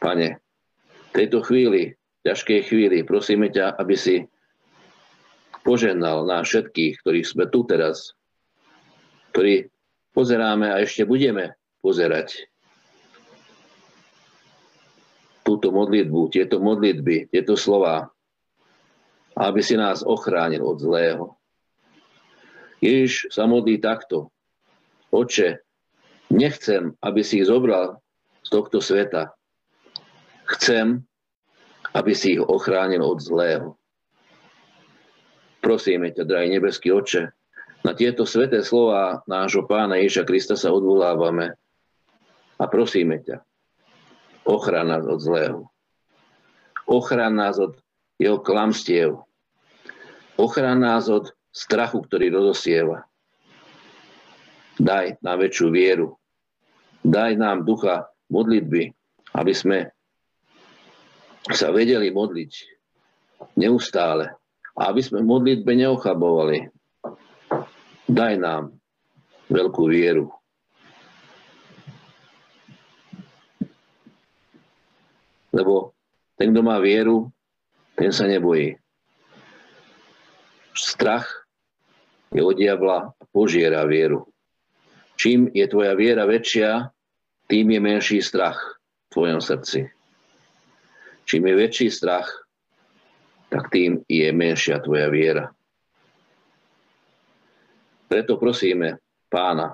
Pane, 0.00 0.28
tejto 1.12 1.44
chvíli, 1.44 1.92
ťažkej 2.24 2.60
chvíli, 2.66 2.98
prosíme 3.04 3.52
ťa, 3.52 3.76
aby 3.76 3.94
si 3.94 4.24
požehnal 5.62 6.24
nás 6.24 6.48
všetkých, 6.48 7.04
ktorí 7.04 7.20
sme 7.22 7.46
tu 7.52 7.62
teraz, 7.68 8.16
ktorí 9.32 9.72
pozeráme 10.12 10.68
a 10.68 10.80
ešte 10.84 11.08
budeme 11.08 11.56
pozerať 11.80 12.46
túto 15.42 15.74
modlitbu, 15.74 16.30
tieto 16.30 16.62
modlitby, 16.62 17.32
tieto 17.32 17.58
slova, 17.58 18.12
aby 19.34 19.60
si 19.64 19.74
nás 19.74 20.06
ochránil 20.06 20.62
od 20.62 20.78
zlého. 20.78 21.24
Ježiš 22.78 23.32
sa 23.34 23.48
modlí 23.48 23.82
takto. 23.82 24.30
Oče, 25.10 25.64
nechcem, 26.30 26.94
aby 27.02 27.26
si 27.26 27.42
ich 27.42 27.48
zobral 27.50 27.98
z 28.46 28.48
tohto 28.52 28.78
sveta, 28.78 29.34
Chcem, 30.52 31.00
aby 31.96 32.12
si 32.12 32.36
ich 32.36 32.42
ochránil 32.42 33.00
od 33.00 33.24
zlého. 33.24 33.80
Prosíme 35.64 36.10
ťa, 36.12 36.28
drahý 36.28 36.48
nebeský 36.58 36.92
oče, 36.92 37.32
na 37.82 37.92
tieto 37.98 38.22
sveté 38.22 38.62
slova 38.62 39.26
nášho 39.26 39.66
pána 39.66 39.98
Ježa 39.98 40.22
Krista 40.22 40.54
sa 40.54 40.70
odvolávame 40.70 41.58
a 42.58 42.64
prosíme 42.70 43.18
ťa, 43.22 43.42
ochrán 44.46 44.90
nás 44.94 45.02
od 45.06 45.18
zlého. 45.18 45.60
Ochrán 46.86 47.38
nás 47.38 47.58
od 47.58 47.78
jeho 48.18 48.38
klamstiev. 48.42 49.22
Ochrán 50.38 50.82
nás 50.82 51.06
od 51.10 51.30
strachu, 51.54 52.02
ktorý 52.06 52.32
rozosieva. 52.34 53.06
Daj 54.78 55.22
nám 55.22 55.46
väčšiu 55.46 55.68
vieru. 55.70 56.18
Daj 57.02 57.38
nám 57.38 57.66
ducha 57.66 58.10
modlitby, 58.30 58.94
aby 59.34 59.52
sme 59.54 59.78
sa 61.50 61.74
vedeli 61.74 62.10
modliť 62.14 62.52
neustále. 63.58 64.34
A 64.72 64.88
aby 64.88 65.04
sme 65.04 65.20
modlitbe 65.20 65.76
neochabovali, 65.76 66.72
daj 68.08 68.34
nám 68.38 68.74
veľkú 69.52 69.84
vieru. 69.90 70.32
Lebo 75.52 75.92
ten, 76.40 76.50
kto 76.50 76.60
má 76.64 76.80
vieru, 76.80 77.28
ten 77.92 78.08
sa 78.08 78.24
nebojí. 78.24 78.80
Strach 80.72 81.28
je 82.32 82.40
od 82.40 82.56
diabla 82.56 83.12
a 83.12 83.22
požiera 83.28 83.84
vieru. 83.84 84.24
Čím 85.20 85.52
je 85.52 85.68
tvoja 85.68 85.92
viera 85.92 86.24
väčšia, 86.24 86.88
tým 87.46 87.66
je 87.76 87.80
menší 87.84 88.18
strach 88.24 88.58
v 89.06 89.08
tvojom 89.12 89.40
srdci. 89.44 89.92
Čím 91.28 91.42
je 91.46 91.54
väčší 91.54 91.88
strach, 91.92 92.26
tak 93.52 93.68
tým 93.68 94.00
je 94.08 94.32
menšia 94.32 94.80
tvoja 94.80 95.12
viera. 95.12 95.52
Preto 98.12 98.36
prosíme 98.36 99.00
pána, 99.32 99.72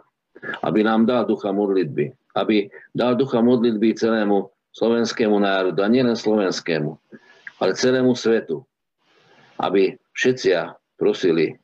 aby 0.62 0.86
nám 0.86 1.10
dal 1.10 1.26
ducha 1.26 1.50
modlitby, 1.50 2.14
aby 2.38 2.70
dal 2.94 3.18
ducha 3.18 3.42
modlitby 3.42 3.98
celému 3.98 4.46
slovenskému 4.70 5.42
národu, 5.42 5.82
a 5.82 5.90
nielen 5.90 6.14
slovenskému, 6.14 6.94
ale 7.58 7.74
celému 7.74 8.14
svetu, 8.14 8.62
aby 9.58 9.98
všetci 10.14 10.54
prosili 10.94 11.58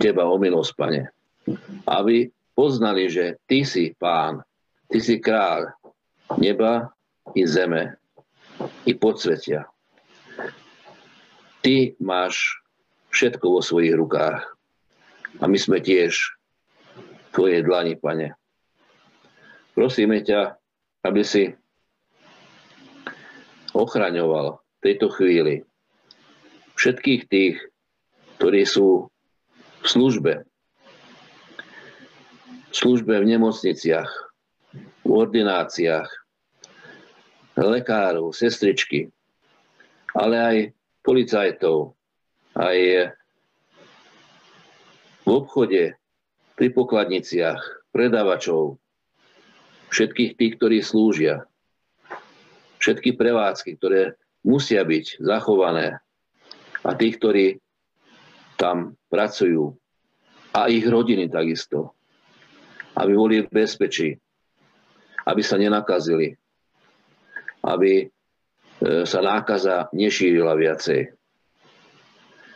Teba 0.00 0.24
o 0.24 0.40
milosť, 0.40 0.72
Pane. 0.72 1.12
Aby 1.84 2.32
poznali, 2.56 3.12
že 3.12 3.36
Ty 3.44 3.60
si 3.68 3.92
Pán, 3.92 4.40
Ty 4.88 4.98
si 5.04 5.20
kráľ 5.20 5.76
neba 6.40 6.88
i 7.36 7.44
zeme 7.44 8.00
i 8.88 8.96
podsvetia. 8.96 9.68
Ty 11.60 11.92
máš 12.00 12.56
všetko 13.12 13.46
vo 13.52 13.60
svojich 13.60 13.92
rukách. 13.92 14.57
A 15.38 15.44
my 15.46 15.58
sme 15.58 15.78
tiež 15.78 16.38
Tvoje 17.30 17.62
dlani, 17.62 17.94
Pane. 17.94 18.34
Prosíme 19.76 20.24
ťa, 20.26 20.58
aby 21.06 21.22
si 21.22 21.54
ochraňoval 23.76 24.58
v 24.58 24.80
tejto 24.82 25.06
chvíli 25.14 25.62
všetkých 26.74 27.22
tých, 27.30 27.56
ktorí 28.42 28.66
sú 28.66 29.06
v 29.82 29.86
službe. 29.86 30.42
V 32.68 32.74
službe 32.74 33.22
v 33.22 33.28
nemocniciach, 33.38 34.10
v 35.06 35.10
ordináciách, 35.10 36.10
lekárov, 37.54 38.30
sestričky, 38.34 39.10
ale 40.14 40.36
aj 40.38 40.56
policajtov, 41.02 41.94
aj 42.54 43.10
v 45.28 45.44
obchode, 45.44 45.92
pri 46.56 46.68
pokladniciach, 46.72 47.92
predavačov, 47.92 48.80
všetkých 49.92 50.40
tých, 50.40 50.52
ktorí 50.56 50.80
slúžia, 50.80 51.44
všetky 52.80 53.12
prevádzky, 53.12 53.76
ktoré 53.76 54.16
musia 54.40 54.80
byť 54.88 55.20
zachované 55.20 56.00
a 56.80 56.96
tí, 56.96 57.12
ktorí 57.12 57.60
tam 58.56 58.96
pracujú 59.12 59.76
a 60.56 60.72
ich 60.72 60.88
rodiny 60.88 61.28
takisto, 61.28 61.92
aby 62.96 63.12
boli 63.12 63.44
v 63.44 63.52
bezpečí, 63.52 64.16
aby 65.28 65.42
sa 65.44 65.60
nenakazili, 65.60 66.32
aby 67.68 67.92
e, 68.00 68.06
sa 69.04 69.20
nákaza 69.20 69.92
nešírila 69.92 70.56
viacej. 70.56 71.12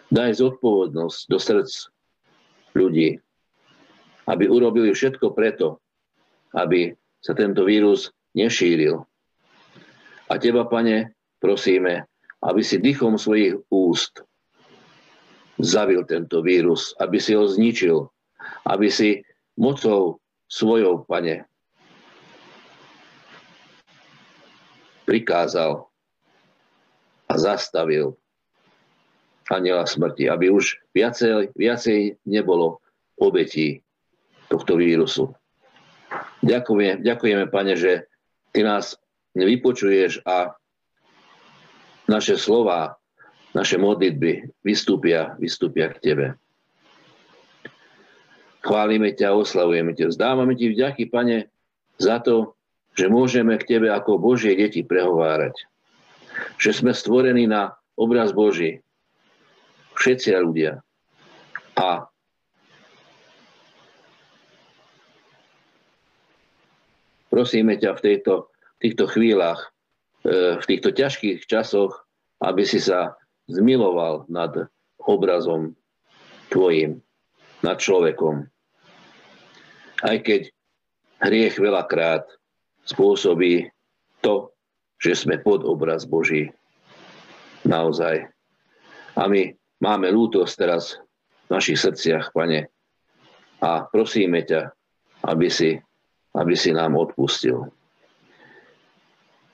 Daj 0.09 0.41
zodpovednosť 0.41 1.19
do 1.29 1.37
srdc 1.37 1.93
ľudí, 2.75 3.19
aby 4.29 4.45
urobili 4.47 4.93
všetko 4.93 5.35
preto, 5.35 5.81
aby 6.57 6.93
sa 7.23 7.33
tento 7.33 7.65
vírus 7.65 8.11
nešíril. 8.37 9.03
A 10.29 10.33
teba, 10.41 10.65
pane, 10.65 11.13
prosíme, 11.39 12.09
aby 12.43 12.61
si 12.65 12.81
dychom 12.81 13.21
svojich 13.21 13.61
úst 13.69 14.25
zavil 15.61 16.03
tento 16.09 16.41
vírus, 16.41 16.97
aby 16.99 17.21
si 17.21 17.37
ho 17.37 17.47
zničil, 17.47 18.09
aby 18.67 18.89
si 18.91 19.23
mocou 19.55 20.19
svojou, 20.49 21.05
pane, 21.05 21.47
prikázal 25.05 25.87
a 27.29 27.35
zastavil 27.37 28.17
aniela 29.51 29.89
smrti, 29.89 30.31
aby 30.31 30.53
už 30.53 30.79
viacej, 30.95 31.57
viacej 31.57 32.23
nebolo 32.29 32.79
obetí 33.19 33.83
tohto 34.53 34.77
vírusu. 34.77 35.33
Ďakujeme, 36.45 37.01
ďakujeme, 37.01 37.45
Pane, 37.49 37.75
že 37.79 37.93
Ty 38.53 38.69
nás 38.69 39.01
vypočuješ 39.33 40.21
a 40.29 40.53
naše 42.05 42.37
slova, 42.37 43.01
naše 43.57 43.81
modlitby 43.81 44.53
vystúpia, 44.61 45.33
vystúpia 45.41 45.89
k 45.89 46.01
Tebe. 46.05 46.27
Chválime 48.61 49.17
ťa, 49.17 49.33
oslavujeme 49.33 49.97
ťa. 49.97 50.13
Zdávame 50.13 50.53
ti 50.55 50.69
vďaky, 50.69 51.09
Pane, 51.09 51.49
za 51.97 52.21
to, 52.21 52.55
že 52.93 53.09
môžeme 53.09 53.57
k 53.57 53.77
Tebe 53.77 53.89
ako 53.89 54.21
Božie 54.21 54.53
deti 54.53 54.85
prehovárať. 54.85 55.57
Že 56.61 56.71
sme 56.85 56.93
stvorení 56.93 57.49
na 57.49 57.73
obraz 57.97 58.37
Boží. 58.37 58.82
Všetci 60.03 60.35
ľudia. 60.35 60.83
A 61.79 62.11
prosíme 67.31 67.79
ťa 67.79 67.95
v, 67.95 68.01
tejto, 68.03 68.51
týchto 68.83 69.07
chvíľach, 69.07 69.71
e, 70.27 70.59
v 70.59 70.65
týchto 70.67 70.91
ťažkých 70.91 71.47
časoch, 71.47 72.03
aby 72.43 72.67
si 72.67 72.83
sa 72.83 73.15
zmiloval 73.47 74.27
nad 74.27 74.67
obrazom 74.99 75.79
tvojim, 76.51 76.99
nad 77.63 77.79
človekom. 77.79 78.51
Aj 80.03 80.19
keď 80.19 80.51
hriech 81.23 81.63
veľakrát 81.63 82.27
spôsobí 82.91 83.71
to, 84.19 84.51
že 84.99 85.15
sme 85.15 85.39
pod 85.39 85.63
obraz 85.63 86.03
Boží. 86.11 86.51
Naozaj. 87.63 88.27
A 89.15 89.31
my 89.31 89.62
máme 89.83 90.07
lútosť 90.15 90.55
teraz 90.55 91.03
v 91.51 91.59
našich 91.59 91.83
srdciach, 91.83 92.31
Pane, 92.31 92.71
a 93.59 93.87
prosíme 93.91 94.47
ťa, 94.47 94.71
aby 95.27 95.51
si 95.51 95.83
aby 96.33 96.57
si 96.57 96.73
nám 96.73 96.97
odpustil. 96.97 97.69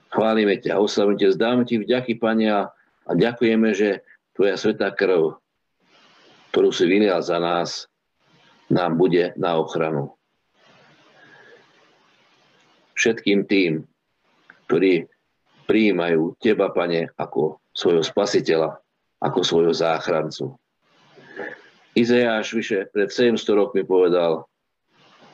Chválime 0.08 0.56
ťa, 0.56 0.80
oslavujeme 0.80 1.20
ťa, 1.20 1.36
zdáme 1.36 1.62
ti 1.68 1.76
vďaky, 1.76 2.16
Pane, 2.16 2.46
a, 2.48 2.60
a 3.04 3.10
ďakujeme, 3.12 3.74
že 3.74 4.06
Tvoja 4.32 4.54
svetá 4.54 4.94
krv, 4.94 5.42
ktorú 6.54 6.70
si 6.70 6.86
vylial 6.86 7.20
za 7.20 7.42
nás, 7.42 7.90
nám 8.70 8.94
bude 8.94 9.34
na 9.34 9.58
ochranu. 9.58 10.14
Všetkým 12.94 13.44
tým, 13.44 13.82
ktorí 14.70 15.10
prijímajú 15.66 16.38
Teba, 16.38 16.70
Pane, 16.70 17.10
ako 17.18 17.58
svojho 17.74 18.06
spasiteľa, 18.06 18.78
ako 19.18 19.40
svojho 19.42 19.74
záchrancu. 19.74 20.54
Izajáš 21.98 22.54
vyše 22.54 22.78
pred 22.94 23.10
700 23.10 23.42
rokmi 23.58 23.82
povedal, 23.82 24.46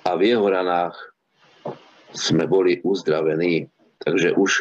a 0.05 0.11
v 0.20 0.37
jeho 0.37 0.44
ranách 0.44 0.97
sme 2.12 2.44
boli 2.44 2.79
uzdravení. 2.85 3.73
Takže 4.05 4.37
už 4.37 4.61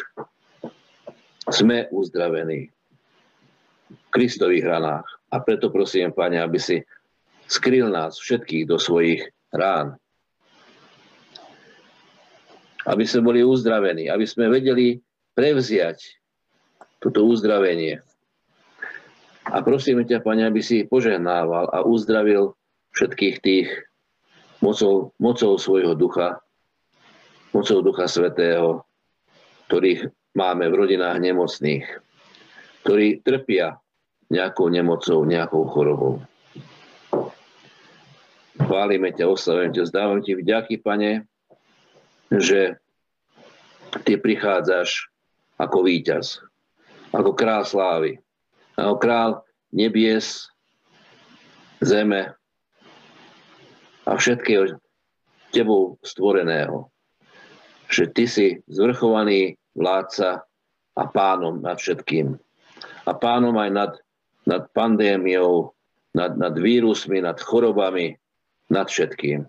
sme 1.52 1.84
uzdravení 1.92 2.72
v 3.92 4.08
Kristových 4.08 4.64
ranách. 4.64 5.04
A 5.28 5.44
preto 5.44 5.68
prosím, 5.68 6.16
Pane, 6.16 6.40
aby 6.40 6.56
si 6.56 6.80
skryl 7.44 7.92
nás 7.92 8.16
všetkých 8.16 8.64
do 8.64 8.80
svojich 8.80 9.28
rán. 9.52 10.00
Aby 12.88 13.04
sme 13.04 13.28
boli 13.28 13.40
uzdravení, 13.44 14.08
aby 14.08 14.24
sme 14.24 14.48
vedeli 14.48 14.96
prevziať 15.36 16.00
toto 17.04 17.28
uzdravenie. 17.28 18.00
A 19.44 19.60
prosíme 19.60 20.08
ťa, 20.08 20.24
Pane, 20.24 20.48
aby 20.48 20.64
si 20.64 20.88
požehnával 20.88 21.68
a 21.68 21.84
uzdravil 21.84 22.56
všetkých 22.96 23.36
tých 23.44 23.68
mocou, 24.64 25.12
mocou 25.20 25.60
svojho 25.60 25.92
ducha, 25.92 26.40
mocou 27.52 27.84
Ducha 27.84 28.08
Svetého, 28.08 28.82
ktorých 29.68 30.08
máme 30.32 30.66
v 30.72 30.74
rodinách 30.74 31.20
nemocných, 31.20 31.84
ktorí 32.82 33.20
trpia 33.20 33.78
nejakou 34.32 34.72
nemocou, 34.72 35.22
nejakou 35.28 35.68
chorobou. 35.68 36.14
Chválime 38.54 39.12
ťa, 39.12 39.28
oslavujem 39.28 39.76
ťa, 39.76 39.90
zdávam 39.92 40.20
ti 40.24 40.32
vďaky, 40.32 40.80
Pane, 40.80 41.28
že 42.32 42.80
ty 44.08 44.16
prichádzaš 44.18 45.12
ako 45.60 45.86
víťaz, 45.86 46.42
ako 47.14 47.30
král 47.36 47.62
slávy, 47.62 48.23
král 48.76 49.42
nebies, 49.70 50.50
zeme 51.82 52.34
a 54.04 54.10
všetkého 54.14 54.78
tebou 55.54 55.98
stvoreného 56.02 56.94
že 57.94 58.10
ty 58.10 58.24
si 58.26 58.46
zvrchovaný 58.66 59.54
vládca 59.78 60.42
a 60.94 61.02
pánom 61.10 61.62
nad 61.62 61.78
všetkým. 61.78 62.34
A 63.04 63.12
pánom 63.14 63.54
aj 63.54 63.70
nad, 63.70 63.92
nad 64.48 64.66
pandémiou, 64.72 65.70
nad, 66.14 66.34
nad 66.34 66.54
vírusmi, 66.58 67.20
nad 67.20 67.38
chorobami, 67.38 68.18
nad 68.70 68.90
všetkým. 68.90 69.46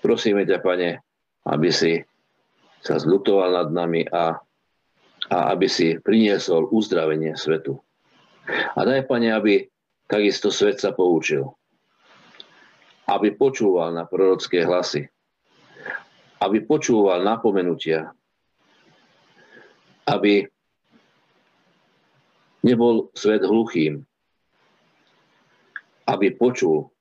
Prosíme 0.00 0.42
ťa, 0.46 0.58
Pane, 0.62 0.90
aby 1.46 1.70
si 1.70 2.02
sa 2.82 2.98
zlutoval 2.98 3.66
nad 3.66 3.68
nami 3.74 4.06
a, 4.10 4.38
a 5.30 5.38
aby 5.54 5.66
si 5.66 5.98
priniesol 5.98 6.70
uzdravenie 6.70 7.34
svetu. 7.34 7.78
A 8.50 8.80
daj, 8.86 9.06
Pane, 9.10 9.34
aby 9.34 9.66
takisto 10.06 10.54
svet 10.54 10.78
sa 10.78 10.94
poučil. 10.94 11.50
Aby 13.06 13.34
počúval 13.34 13.94
na 13.94 14.06
prorocké 14.06 14.66
hlasy 14.66 15.06
aby 16.40 16.64
počúval 16.64 17.24
napomenutia, 17.24 18.12
aby 20.04 20.44
nebol 22.60 23.08
svet 23.16 23.40
hluchým, 23.40 24.04
aby 26.06 26.26
počul 26.36 26.92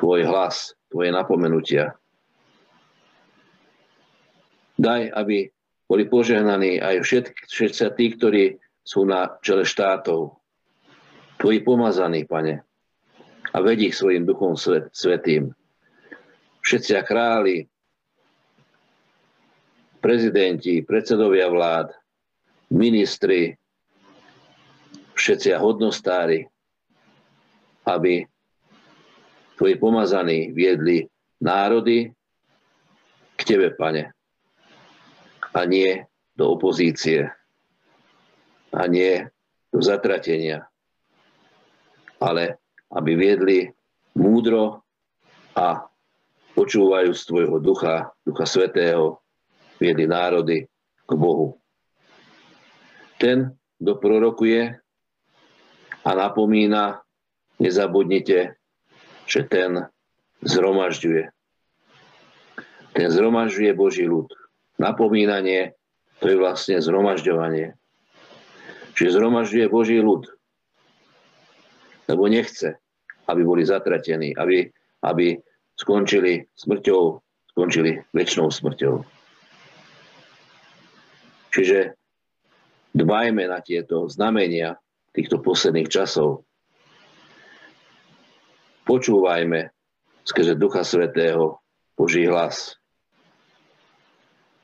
tvoj 0.00 0.26
hlas, 0.26 0.74
tvoje 0.90 1.12
napomenutia. 1.12 1.94
Daj, 4.76 5.08
aby 5.16 5.48
boli 5.88 6.04
požehnaní 6.04 6.82
aj 6.82 7.00
všetci, 7.00 7.84
tí, 7.96 8.06
ktorí 8.12 8.42
sú 8.86 9.02
na 9.02 9.34
čele 9.42 9.66
štátov. 9.66 10.38
Tvoji 11.42 11.58
pomazaní, 11.66 12.22
pane. 12.22 12.62
A 13.50 13.58
vedí 13.58 13.90
ich 13.90 13.98
svojim 13.98 14.22
duchom 14.22 14.54
svet, 14.54 14.94
svetým. 14.94 15.50
Všetci 16.62 16.94
králi, 17.02 17.66
prezidenti, 19.98 20.86
predsedovia 20.86 21.50
vlád, 21.50 21.90
ministri, 22.70 23.58
všetci 25.18 25.58
hodnostári, 25.58 26.46
aby 27.90 28.22
tvoji 29.58 29.74
pomazaní 29.82 30.54
viedli 30.54 31.06
národy 31.42 32.10
k 33.34 33.40
tebe, 33.42 33.74
pane. 33.74 34.14
A 35.56 35.64
nie 35.64 36.04
do 36.36 36.52
opozície. 36.54 37.32
A 38.76 38.84
nie 38.86 39.24
do 39.72 39.80
zatratenia. 39.80 40.68
Ale 42.20 42.60
aby 42.92 43.12
viedli 43.16 43.58
múdro 44.16 44.84
a 45.56 45.88
počúvajú 46.56 47.12
z 47.12 47.22
tvojho 47.28 47.56
ducha, 47.60 48.12
ducha 48.24 48.44
svetého, 48.44 49.20
viedli 49.76 50.08
národy 50.08 50.64
k 51.04 51.10
Bohu. 51.16 51.56
Ten, 53.16 53.56
kto 53.80 53.92
prorokuje 54.00 54.76
a 56.04 56.10
napomína, 56.12 57.00
nezabudnite, 57.60 58.56
že 59.24 59.40
ten 59.48 59.88
zhromažďuje. 60.44 61.32
Ten 62.96 63.08
zhromažďuje 63.12 63.70
Boží 63.76 64.04
ľud. 64.08 64.32
Napomínanie 64.80 65.76
to 66.20 66.32
je 66.32 66.36
vlastne 66.40 66.80
zhromažďovanie. 66.80 67.76
Čiže 68.96 69.20
zhromažďuje 69.20 69.66
Boží 69.68 70.00
ľud. 70.00 70.24
Lebo 72.08 72.26
nechce, 72.32 72.80
aby 73.28 73.40
boli 73.44 73.62
zatratení, 73.62 74.32
aby, 74.32 74.64
aby 75.04 75.36
skončili 75.76 76.48
smrťou, 76.56 77.00
skončili 77.52 78.00
väčšnou 78.16 78.48
smrťou. 78.48 78.94
Čiže 81.52 81.78
dbajme 82.96 83.44
na 83.44 83.60
tieto 83.60 84.08
znamenia 84.08 84.80
týchto 85.12 85.44
posledných 85.44 85.88
časov, 85.92 86.46
Počúvajme 88.86 89.74
skrze 90.22 90.54
Ducha 90.54 90.86
Svetého 90.86 91.58
Boží 91.98 92.22
hlas. 92.22 92.78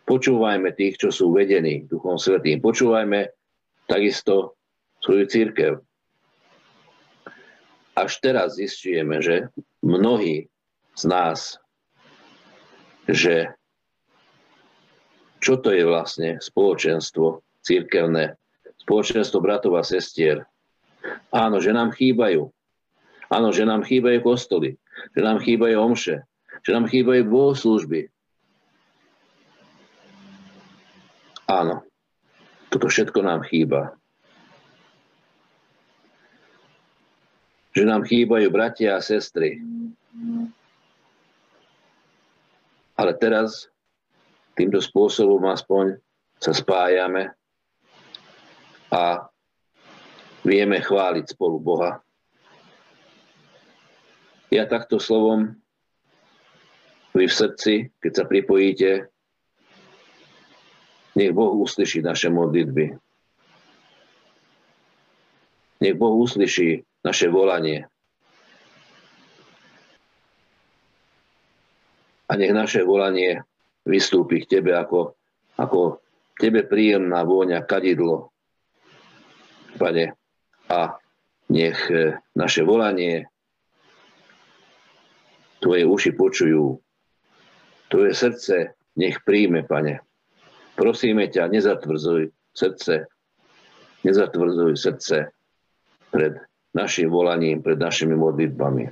Počúvajme 0.06 0.70
tých, 0.78 0.94
čo 0.94 1.10
sú 1.10 1.34
vedení 1.34 1.90
Duchom 1.90 2.22
Svetým. 2.22 2.62
Počúvajme 2.62 3.41
takisto 3.92 4.56
svoju 5.04 5.28
církev. 5.28 5.72
Až 7.92 8.10
teraz 8.24 8.56
zistujeme, 8.56 9.20
že 9.20 9.52
mnohí 9.84 10.48
z 10.96 11.02
nás, 11.04 11.60
že 13.04 13.52
čo 15.44 15.60
to 15.60 15.76
je 15.76 15.84
vlastne 15.84 16.40
spoločenstvo 16.40 17.44
církevné, 17.60 18.40
spoločenstvo 18.80 19.44
bratov 19.44 19.76
a 19.76 19.84
sestier. 19.84 20.48
Áno, 21.28 21.60
že 21.60 21.76
nám 21.76 21.92
chýbajú 21.92 22.48
Áno, 23.32 23.48
že 23.48 23.64
nám 23.64 23.80
chýbajú 23.80 24.20
kostoly, 24.20 24.76
že 25.16 25.20
nám 25.24 25.40
chýbajú 25.40 25.80
omše, 25.80 26.20
že 26.60 26.70
nám 26.76 26.84
chýbajú 26.84 27.24
bohoslúžby. 27.32 28.12
Áno, 31.48 31.80
toto 32.72 32.88
všetko 32.88 33.20
nám 33.20 33.44
chýba. 33.44 33.92
Že 37.76 37.84
nám 37.84 38.08
chýbajú 38.08 38.48
bratia 38.48 38.96
a 38.96 39.04
sestry. 39.04 39.60
Ale 42.96 43.12
teraz 43.20 43.68
týmto 44.56 44.80
spôsobom 44.80 45.44
aspoň 45.52 46.00
sa 46.40 46.56
spájame 46.56 47.32
a 48.88 49.28
vieme 50.44 50.80
chváliť 50.80 51.36
spolu 51.36 51.60
Boha 51.60 52.00
ja 54.52 54.68
takto 54.68 55.00
slovom 55.00 55.56
vy 57.16 57.24
v 57.24 57.32
srdci, 57.32 57.74
keď 57.96 58.12
sa 58.12 58.24
pripojíte, 58.28 59.08
nech 61.16 61.32
Boh 61.32 61.52
uslyší 61.52 62.02
naše 62.02 62.30
modlitby. 62.30 62.96
Nech 65.80 65.94
Boh 65.94 66.14
uslyší 66.16 66.84
naše 67.04 67.28
volanie. 67.28 67.88
A 72.28 72.32
nech 72.36 72.54
naše 72.54 72.80
volanie 72.80 73.44
vystúpi 73.84 74.40
k 74.46 74.56
Tebe 74.56 74.72
ako, 74.72 75.18
ako 75.60 76.00
Tebe 76.40 76.64
príjemná 76.64 77.26
vôňa 77.28 77.60
kadidlo. 77.68 78.32
Pane, 79.76 80.16
a 80.72 80.96
nech 81.52 81.80
eh, 81.92 82.16
naše 82.32 82.64
volanie 82.64 83.28
Tvoje 85.62 85.86
uši 85.86 86.10
počujú. 86.18 86.74
Tvoje 87.86 88.12
srdce 88.18 88.74
nech 88.98 89.22
príjme, 89.22 89.62
Pane. 89.62 90.02
Prosíme 90.74 91.28
ťa, 91.28 91.52
nezatvrdzuj 91.52 92.32
srdce, 92.56 93.06
nezatvrdzuj 94.04 94.74
srdce 94.76 95.30
pred 96.08 96.40
našim 96.72 97.12
volaním, 97.12 97.60
pred 97.60 97.76
našimi 97.76 98.16
modlitbami. 98.16 98.88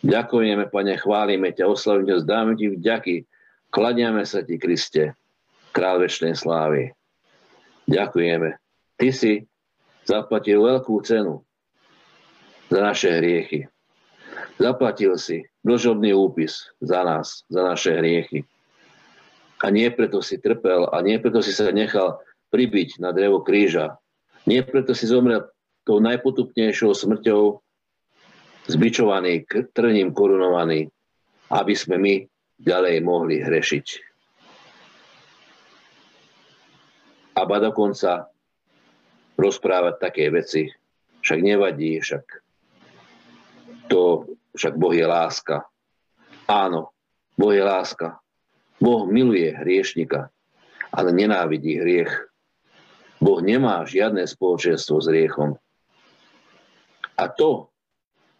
Ďakujeme, 0.00 0.72
Pane, 0.72 0.96
chválime 0.96 1.52
ťa, 1.52 1.68
oslavíme 1.68 2.08
ťa, 2.08 2.24
zdáme 2.24 2.52
ti 2.56 2.66
vďaky, 2.72 3.14
kladiame 3.68 4.24
sa 4.24 4.40
ti, 4.40 4.56
Kriste, 4.56 5.12
král 5.70 6.00
väčšnej 6.00 6.34
slávy. 6.34 6.90
Ďakujeme. 7.86 8.56
Ty 8.96 9.08
si 9.12 9.44
zaplatil 10.08 10.62
veľkú 10.62 10.94
cenu 11.04 11.44
za 12.70 12.80
naše 12.80 13.10
hriechy. 13.18 13.66
Zaplatil 14.56 15.16
si 15.16 15.44
dlžobný 15.64 16.12
úpis 16.16 16.68
za 16.80 17.02
nás, 17.04 17.44
za 17.48 17.60
naše 17.64 17.96
hriechy. 17.96 18.44
A 19.60 19.68
nie 19.68 19.92
preto 19.92 20.24
si 20.24 20.40
trpel 20.40 20.88
a 20.88 21.04
nie 21.04 21.20
preto 21.20 21.44
si 21.44 21.52
sa 21.52 21.68
nechal 21.68 22.20
pribiť 22.48 22.98
na 22.98 23.12
drevo 23.12 23.44
kríža. 23.44 24.00
Nie 24.48 24.64
preto 24.64 24.96
si 24.96 25.04
zomrel 25.04 25.44
tou 25.84 26.00
najpotupnejšou 26.00 26.96
smrťou 26.96 27.60
zbičovaný, 28.68 29.44
trním 29.76 30.16
korunovaný, 30.16 30.88
aby 31.52 31.74
sme 31.76 31.96
my 32.00 32.14
ďalej 32.56 33.04
mohli 33.04 33.40
hrešiť. 33.40 33.86
A 37.36 37.40
ba 37.48 37.56
dokonca 37.56 38.28
rozprávať 39.40 39.94
také 39.96 40.28
veci. 40.28 40.68
Však 41.20 41.40
nevadí, 41.40 42.00
však 42.00 42.24
to 43.88 44.28
však 44.54 44.76
Boh 44.76 44.94
je 44.94 45.06
láska. 45.06 45.64
Áno, 46.50 46.92
Boh 47.38 47.52
je 47.54 47.64
láska. 47.64 48.18
Boh 48.80 49.04
miluje 49.04 49.52
hriešnika, 49.52 50.32
ale 50.90 51.12
nenávidí 51.12 51.76
hriech. 51.76 52.10
Boh 53.20 53.44
nemá 53.44 53.84
žiadne 53.84 54.24
spoločenstvo 54.24 55.04
s 55.04 55.06
hriechom. 55.12 55.60
A 57.20 57.28
to, 57.28 57.68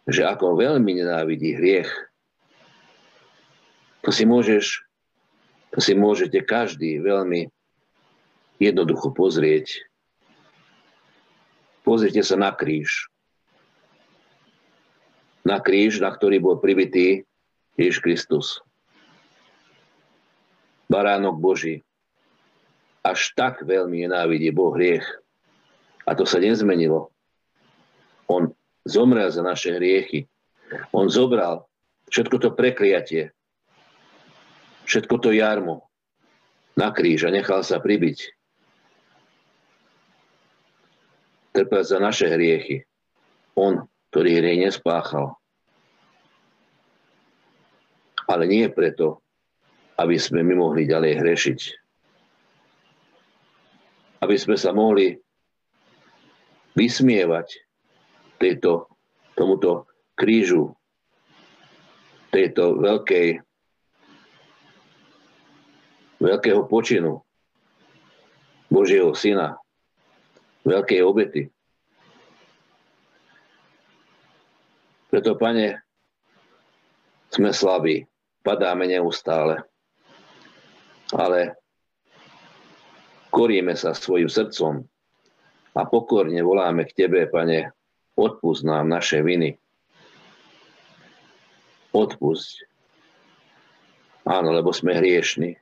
že 0.09 0.25
ako 0.25 0.57
veľmi 0.57 0.97
nenávidí 0.97 1.53
hriech, 1.53 1.89
to 4.01 4.09
si 4.09 4.25
môžeš, 4.25 4.81
to 5.69 5.77
si 5.77 5.93
môžete 5.93 6.41
každý 6.41 6.97
veľmi 6.97 7.45
jednoducho 8.57 9.13
pozrieť. 9.13 9.85
Pozrite 11.85 12.25
sa 12.25 12.33
na 12.33 12.49
kríž 12.49 13.11
na 15.41 15.57
kríž, 15.57 16.01
na 16.01 16.13
ktorý 16.13 16.37
bol 16.41 16.55
pribitý 16.61 17.25
Ježiš 17.77 17.97
Kristus. 18.01 18.47
Baránok 20.91 21.39
Boží. 21.39 21.87
Až 23.01 23.31
tak 23.33 23.63
veľmi 23.63 24.03
nenávidí 24.03 24.51
Boh 24.51 24.75
hriech. 24.75 25.07
A 26.03 26.11
to 26.11 26.27
sa 26.27 26.43
nezmenilo. 26.43 27.15
On 28.27 28.51
zomrel 28.83 29.31
za 29.31 29.39
naše 29.39 29.71
hriechy. 29.79 30.27
On 30.91 31.07
zobral 31.07 31.71
všetko 32.11 32.35
to 32.43 32.49
prekliatie, 32.51 33.31
všetko 34.83 35.15
to 35.19 35.31
jarmo 35.31 35.87
na 36.75 36.91
kríž 36.91 37.27
a 37.27 37.31
nechal 37.31 37.63
sa 37.63 37.79
pribiť. 37.79 38.35
trpel 41.51 41.83
za 41.83 41.99
naše 41.99 42.31
hriechy. 42.31 42.87
On, 43.59 43.83
ktorý 44.11 44.39
hriech 44.39 44.71
nespáchal. 44.71 45.35
Ale 48.23 48.47
nie 48.47 48.71
preto, 48.71 49.19
aby 50.01 50.17
sme 50.17 50.41
my 50.41 50.57
mohli 50.57 50.89
ďalej 50.89 51.13
hrešiť. 51.21 51.59
Aby 54.25 54.35
sme 54.37 54.57
sa 54.57 54.73
mohli 54.73 55.13
vysmievať 56.73 57.61
tejto, 58.41 58.89
tomuto 59.37 59.85
krížu, 60.17 60.73
tejto 62.33 62.81
veľkej, 62.81 63.45
veľkého 66.21 66.61
počinu 66.65 67.21
Božieho 68.71 69.13
Syna, 69.13 69.61
veľkej 70.65 71.01
obety. 71.05 71.43
Preto, 75.11 75.35
Pane, 75.35 75.83
sme 77.35 77.51
slabí, 77.51 78.07
padáme 78.47 78.87
neustále, 78.87 79.59
ale 81.15 81.59
koríme 83.31 83.75
sa 83.75 83.95
svojim 83.95 84.27
srdcom 84.27 84.83
a 85.71 85.81
pokorne 85.87 86.39
voláme 86.43 86.83
k 86.83 87.05
Tebe, 87.05 87.27
Pane, 87.31 87.71
odpust 88.19 88.67
nám 88.67 88.91
naše 88.91 89.23
viny. 89.23 89.55
Odpusť. 91.91 92.67
Áno, 94.27 94.55
lebo 94.55 94.71
sme 94.71 94.95
hriešni. 94.95 95.59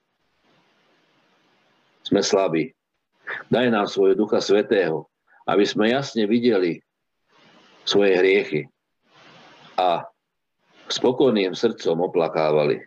Sme 2.05 2.21
slabí. 2.21 2.73
Daj 3.53 3.69
nám 3.69 3.85
svoje 3.85 4.17
Ducha 4.17 4.41
Svetého, 4.41 5.09
aby 5.45 5.65
sme 5.65 5.93
jasne 5.93 6.25
videli 6.25 6.81
svoje 7.85 8.17
hriechy 8.17 8.61
a 9.77 10.05
spokojným 10.89 11.53
srdcom 11.53 12.05
oplakávali. 12.05 12.85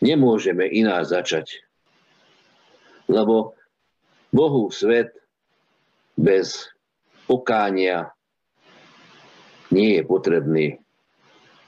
Nemôžeme 0.00 0.64
iná 0.64 1.04
začať, 1.04 1.60
lebo 3.04 3.52
Bohu 4.32 4.72
svet 4.72 5.12
bez 6.16 6.72
pokánia 7.28 8.08
nie 9.68 10.00
je 10.00 10.02
potrebný. 10.02 10.66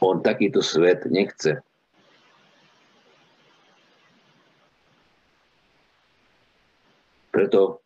On 0.01 0.19
takýto 0.19 0.65
svet 0.65 1.07
nechce. 1.07 1.63
Preto 7.31 7.85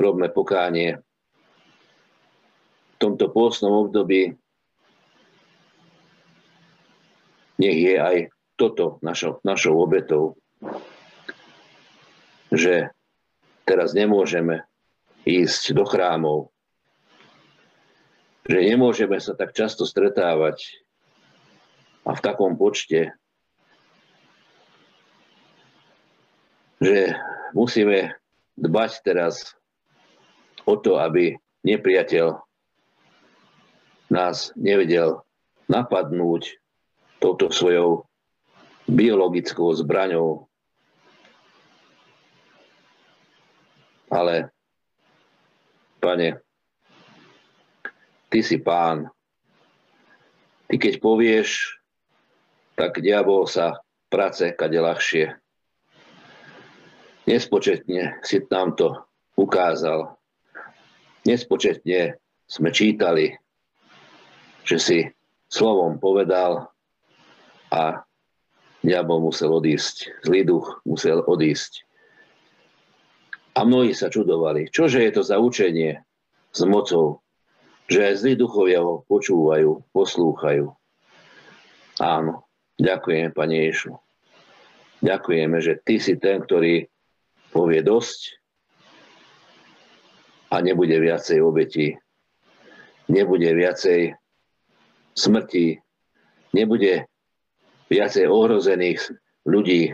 robme 0.00 0.32
pokánie. 0.32 0.98
V 2.94 2.96
tomto 2.98 3.30
pôstnom 3.30 3.86
období 3.86 4.32
nech 7.60 7.78
je 7.78 7.94
aj 8.00 8.16
toto 8.54 9.02
našou, 9.02 9.42
našou 9.42 9.78
obetou, 9.78 10.38
že 12.54 12.90
teraz 13.66 13.96
nemôžeme 13.96 14.62
ísť 15.26 15.74
do 15.74 15.84
chrámov, 15.88 16.54
že 18.44 18.58
nemôžeme 18.60 19.16
sa 19.18 19.32
tak 19.32 19.56
často 19.56 19.88
stretávať 19.88 20.84
a 22.04 22.12
v 22.12 22.20
takom 22.20 22.54
počte, 22.60 23.16
že 26.78 27.16
musíme 27.56 28.12
dbať 28.60 28.90
teraz 29.00 29.56
o 30.68 30.76
to, 30.76 31.00
aby 31.00 31.40
nepriateľ 31.64 32.44
nás 34.12 34.52
nevedel 34.54 35.24
napadnúť 35.66 36.60
touto 37.24 37.48
svojou 37.48 38.04
biologickou 38.88 39.72
zbraňou. 39.74 40.46
Ale, 44.12 44.52
pane, 45.98 46.38
ty 48.30 48.40
si 48.44 48.60
pán. 48.62 49.10
Ty 50.70 50.76
keď 50.78 50.94
povieš, 51.02 51.80
tak 52.74 53.02
diabol 53.02 53.46
sa 53.46 53.82
prace 54.10 54.54
kade 54.54 54.78
ľahšie. 54.78 55.34
Nespočetne 57.24 58.20
si 58.20 58.36
nám 58.52 58.76
to 58.76 58.92
ukázal. 59.34 60.20
Nespočetne 61.24 62.20
sme 62.44 62.68
čítali, 62.68 63.32
že 64.62 64.76
si 64.76 64.98
slovom 65.48 65.96
povedal 65.96 66.68
a 67.72 68.04
diabol 68.84 69.24
musel 69.24 69.48
odísť. 69.56 70.12
Zlý 70.28 70.44
duch 70.44 70.84
musel 70.84 71.24
odísť. 71.24 71.88
A 73.56 73.64
mnohí 73.64 73.96
sa 73.96 74.12
čudovali, 74.12 74.68
čože 74.68 75.00
je 75.00 75.10
to 75.14 75.22
za 75.24 75.40
učenie 75.40 76.04
s 76.52 76.60
mocou, 76.68 77.24
že 77.88 78.12
aj 78.12 78.14
zlí 78.20 78.34
duchovia 78.36 78.84
ho 78.84 79.06
počúvajú, 79.08 79.80
poslúchajú. 79.94 80.74
Áno, 82.02 82.44
ďakujem, 82.76 83.30
Pane 83.32 83.56
Ješu. 83.70 83.94
Ďakujeme, 85.00 85.56
že 85.62 85.78
Ty 85.80 85.94
si 86.02 86.14
ten, 86.18 86.42
ktorý 86.42 86.90
povie 87.54 87.80
dosť 87.86 88.42
a 90.50 90.58
nebude 90.58 90.98
viacej 90.98 91.38
obetí, 91.38 91.94
nebude 93.06 93.46
viacej 93.54 94.18
smrti, 95.14 95.78
nebude 96.50 97.06
viacej 97.88 98.24
ohrozených 98.28 99.00
ľudí, 99.44 99.92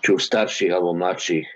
či 0.00 0.08
už 0.08 0.20
starších 0.20 0.72
alebo 0.72 0.96
mladších. 0.96 1.48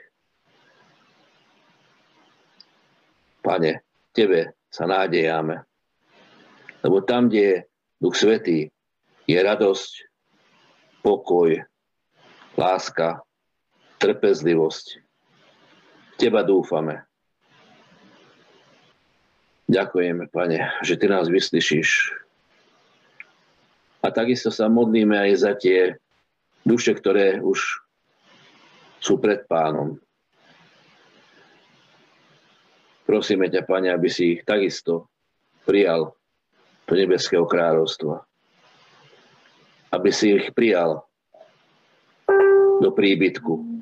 Pane, 3.44 3.84
Tebe 4.16 4.56
sa 4.72 4.88
nádejame. 4.88 5.60
Lebo 6.80 7.04
tam, 7.04 7.28
kde 7.28 7.40
je 7.40 7.56
Duch 8.00 8.16
Svetý, 8.16 8.72
je 9.24 9.38
radosť, 9.40 9.92
pokoj, 11.04 11.60
láska, 12.56 13.20
trpezlivosť, 14.00 15.04
Teba 16.16 16.40
dúfame. 16.46 17.04
Ďakujeme, 19.68 20.28
Pane, 20.28 20.72
že 20.84 20.96
Ty 20.96 21.06
nás 21.08 21.26
vyslyšíš. 21.28 22.23
A 24.04 24.12
takisto 24.12 24.52
sa 24.52 24.68
modlíme 24.68 25.16
aj 25.16 25.32
za 25.40 25.52
tie 25.56 25.96
duše, 26.60 26.92
ktoré 26.92 27.40
už 27.40 27.56
sú 29.00 29.16
pred 29.16 29.48
pánom. 29.48 29.96
Prosíme 33.08 33.48
ťa, 33.48 33.64
Pane, 33.64 33.88
aby 33.88 34.08
si 34.12 34.36
ich 34.36 34.44
takisto 34.44 35.08
prijal 35.64 36.12
do 36.84 36.92
nebeského 36.92 37.48
kráľovstva. 37.48 38.20
Aby 39.88 40.10
si 40.12 40.36
ich 40.36 40.52
prijal 40.52 41.04
do 42.84 42.92
príbytku 42.92 43.74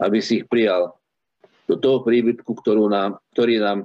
aby 0.00 0.20
si 0.20 0.42
ich 0.42 0.46
prijal 0.48 0.92
do 1.66 1.74
toho 1.76 2.04
príbytku, 2.04 2.46
ktorú 2.46 2.86
nám, 2.86 3.18
ktorý 3.34 3.58
nám, 3.58 3.78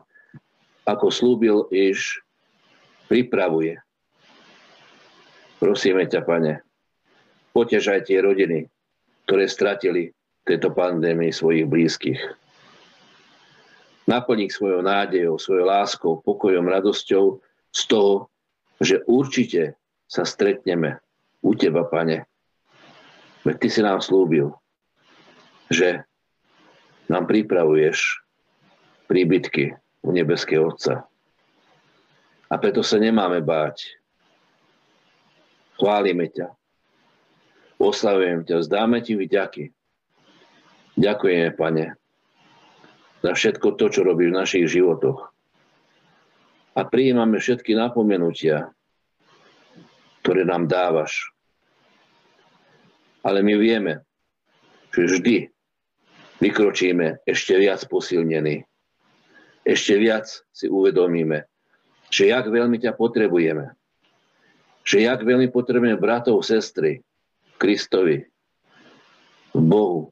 ako 0.86 1.14
slúbil, 1.14 1.70
Jež 1.72 2.21
pripravuje. 3.12 3.76
Prosíme 5.60 6.08
ťa, 6.08 6.24
Pane, 6.24 6.64
potežaj 7.52 8.08
tie 8.08 8.24
rodiny, 8.24 8.72
ktoré 9.28 9.52
stratili 9.52 10.16
tejto 10.48 10.72
pandémii 10.72 11.36
svojich 11.36 11.68
blízkych. 11.68 12.20
Naplň 14.08 14.48
ich 14.48 14.56
svojou 14.56 14.80
nádejou, 14.80 15.36
svojou 15.36 15.68
láskou, 15.68 16.14
pokojom, 16.24 16.72
radosťou 16.72 17.44
z 17.76 17.82
toho, 17.92 18.32
že 18.80 19.04
určite 19.06 19.76
sa 20.08 20.24
stretneme 20.24 21.04
u 21.44 21.52
Teba, 21.52 21.84
Pane. 21.84 22.24
Veď 23.44 23.56
Ty 23.60 23.68
si 23.68 23.82
nám 23.84 24.00
slúbil, 24.00 24.56
že 25.68 26.08
nám 27.12 27.28
pripravuješ 27.28 28.24
príbytky 29.12 29.76
u 30.00 30.10
nebeského 30.16 30.72
Otca. 30.72 31.11
A 32.52 32.60
preto 32.60 32.84
sa 32.84 33.00
nemáme 33.00 33.40
báť. 33.40 33.96
Chválime 35.80 36.28
ťa. 36.28 36.52
Oslavujem 37.80 38.44
ťa, 38.44 38.68
zdáme 38.68 39.00
ti 39.00 39.16
vďaky. 39.16 39.72
Ďakujeme, 41.00 41.50
Pane, 41.56 41.86
za 43.24 43.32
všetko 43.32 43.80
to, 43.80 43.86
čo 43.90 44.04
robíš 44.04 44.30
v 44.30 44.40
našich 44.44 44.66
životoch. 44.68 45.32
A 46.76 46.82
prijímame 46.86 47.40
všetky 47.40 47.74
napomenutia, 47.74 48.70
ktoré 50.22 50.46
nám 50.46 50.68
dávaš. 50.68 51.32
Ale 53.26 53.42
my 53.42 53.56
vieme, 53.58 54.04
že 54.92 55.08
vždy 55.08 55.36
vykročíme 56.44 57.24
ešte 57.24 57.56
viac 57.56 57.82
posilnení. 57.88 58.66
Ešte 59.62 59.94
viac 59.98 60.28
si 60.52 60.66
uvedomíme, 60.68 61.51
že 62.12 62.28
jak 62.28 62.46
veľmi 62.46 62.78
ťa 62.78 62.94
potrebujeme. 62.94 63.72
Že 64.84 65.08
jak 65.08 65.20
veľmi 65.24 65.48
potrebujeme 65.48 65.96
bratov, 65.96 66.44
sestry, 66.44 67.00
Kristovi, 67.56 68.28
Bohu. 69.56 70.12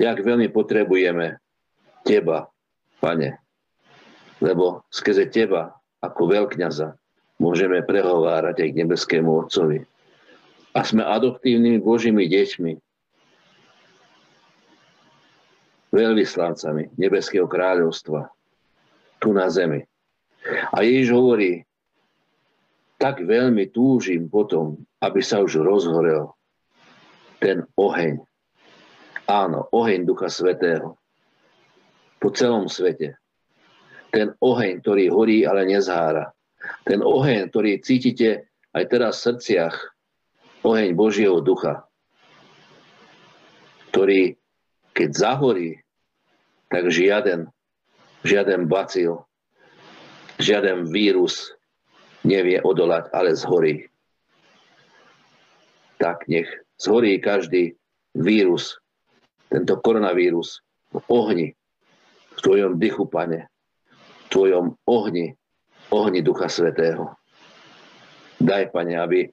Jak 0.00 0.16
veľmi 0.24 0.48
potrebujeme 0.48 1.36
Teba, 2.08 2.48
Pane. 3.04 3.36
Lebo 4.40 4.88
skrze 4.88 5.28
Teba, 5.28 5.76
ako 6.00 6.32
veľkňaza, 6.32 6.96
môžeme 7.36 7.84
prehovárať 7.84 8.64
aj 8.64 8.68
k 8.72 8.78
nebeskému 8.80 9.28
Otcovi. 9.28 9.84
A 10.72 10.80
sme 10.86 11.04
adoptívnymi 11.04 11.82
Božími 11.82 12.24
deťmi, 12.30 12.72
veľvyslancami 15.90 16.94
Nebeského 16.94 17.50
kráľovstva 17.50 18.30
tu 19.18 19.34
na 19.34 19.50
zemi. 19.50 19.84
A 20.72 20.80
Ježiš 20.80 21.12
hovorí, 21.12 21.64
tak 23.00 23.24
veľmi 23.24 23.72
túžim 23.72 24.28
potom, 24.28 24.80
aby 25.00 25.20
sa 25.24 25.40
už 25.40 25.60
rozhorel 25.60 26.32
ten 27.40 27.64
oheň. 27.76 28.20
Áno, 29.24 29.68
oheň 29.72 30.04
Ducha 30.04 30.28
Svetého. 30.28 31.00
Po 32.20 32.28
celom 32.32 32.68
svete. 32.68 33.16
Ten 34.12 34.36
oheň, 34.42 34.84
ktorý 34.84 35.08
horí, 35.08 35.48
ale 35.48 35.64
nezhára. 35.64 36.36
Ten 36.84 37.00
oheň, 37.00 37.48
ktorý 37.48 37.80
cítite 37.80 38.52
aj 38.76 38.84
teraz 38.90 39.22
v 39.22 39.24
srdciach. 39.32 39.76
Oheň 40.60 40.92
Božieho 40.92 41.40
Ducha. 41.40 41.88
Ktorý 43.88 44.40
keď 45.00 45.10
zahorí, 45.16 45.80
tak 46.68 46.92
žiaden, 46.92 47.48
žiaden 48.20 48.68
bacil, 48.68 49.24
žiaden 50.40 50.88
vírus 50.88 51.52
nevie 52.26 52.60
odolať, 52.60 53.12
ale 53.12 53.36
zhorí. 53.36 53.88
Tak 56.00 56.28
nech 56.28 56.48
zhorí 56.80 57.20
každý 57.20 57.76
vírus, 58.16 58.80
tento 59.52 59.76
koronavírus 59.80 60.64
v 60.90 60.98
ohni, 61.12 61.48
v 62.34 62.38
tvojom 62.40 62.80
dychu, 62.80 63.04
pane, 63.06 63.46
v 64.26 64.26
tvojom 64.32 64.74
ohni, 64.88 65.36
ohni 65.92 66.20
Ducha 66.24 66.48
Svetého. 66.48 67.12
Daj, 68.40 68.72
pane, 68.72 68.96
aby 68.96 69.28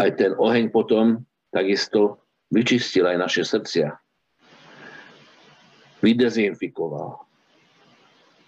aj 0.00 0.08
ten 0.16 0.32
oheň 0.38 0.72
potom 0.72 1.20
takisto 1.52 2.24
vyčistil 2.48 3.04
aj 3.04 3.16
naše 3.20 3.42
srdcia 3.44 4.00
vydezinfikoval. 6.00 7.20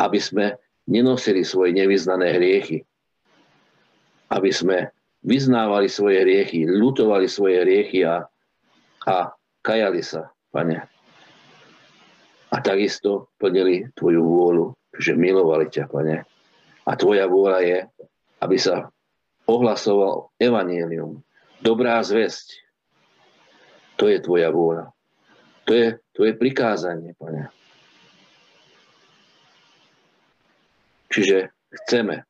Aby 0.01 0.19
sme 0.19 0.57
nenosili 0.93 1.41
svoje 1.41 1.73
nevyznané 1.73 2.37
hriechy. 2.37 2.85
Aby 4.29 4.53
sme 4.53 4.79
vyznávali 5.25 5.89
svoje 5.89 6.21
hriechy, 6.21 6.69
lutovali 6.69 7.25
svoje 7.25 7.65
hriechy 7.65 8.05
a, 8.05 8.29
a 9.09 9.33
kajali 9.65 10.05
sa, 10.05 10.29
pane. 10.53 10.85
A 12.53 12.57
takisto 12.61 13.33
plnili 13.41 13.89
tvoju 13.97 14.21
vôľu, 14.21 14.67
že 14.93 15.17
milovali 15.17 15.73
ťa, 15.73 15.89
pane. 15.89 16.29
A 16.85 16.93
tvoja 17.01 17.25
vôľa 17.25 17.61
je, 17.65 17.79
aby 18.45 18.57
sa 18.61 18.93
ohlasoval 19.49 20.35
evanielium, 20.37 21.25
dobrá 21.65 22.03
zväzť. 22.05 22.61
To 23.97 24.11
je 24.11 24.19
tvoja 24.21 24.51
vôľa. 24.53 24.91
To 25.65 25.73
je, 25.73 25.97
to 26.13 26.27
je 26.27 26.33
prikázanie, 26.35 27.15
pane. 27.17 27.49
Čiže 31.13 31.53
chceme 31.85 32.25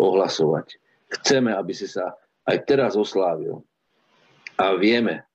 ohlasovať. 0.00 0.80
Chceme, 1.12 1.52
aby 1.52 1.76
si 1.76 1.84
sa 1.84 2.16
aj 2.48 2.64
teraz 2.64 2.96
oslávil. 2.96 3.60
A 4.56 4.74
vieme, 4.80 5.28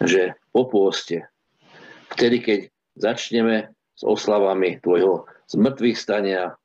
že 0.00 0.34
po 0.50 0.64
pôste, 0.66 1.28
vtedy, 2.16 2.40
keď 2.40 2.60
začneme 2.96 3.70
s 3.94 4.02
oslavami 4.02 4.80
tvojho 4.80 5.28
zmrtvých 5.50 5.98
stania, 5.98 6.56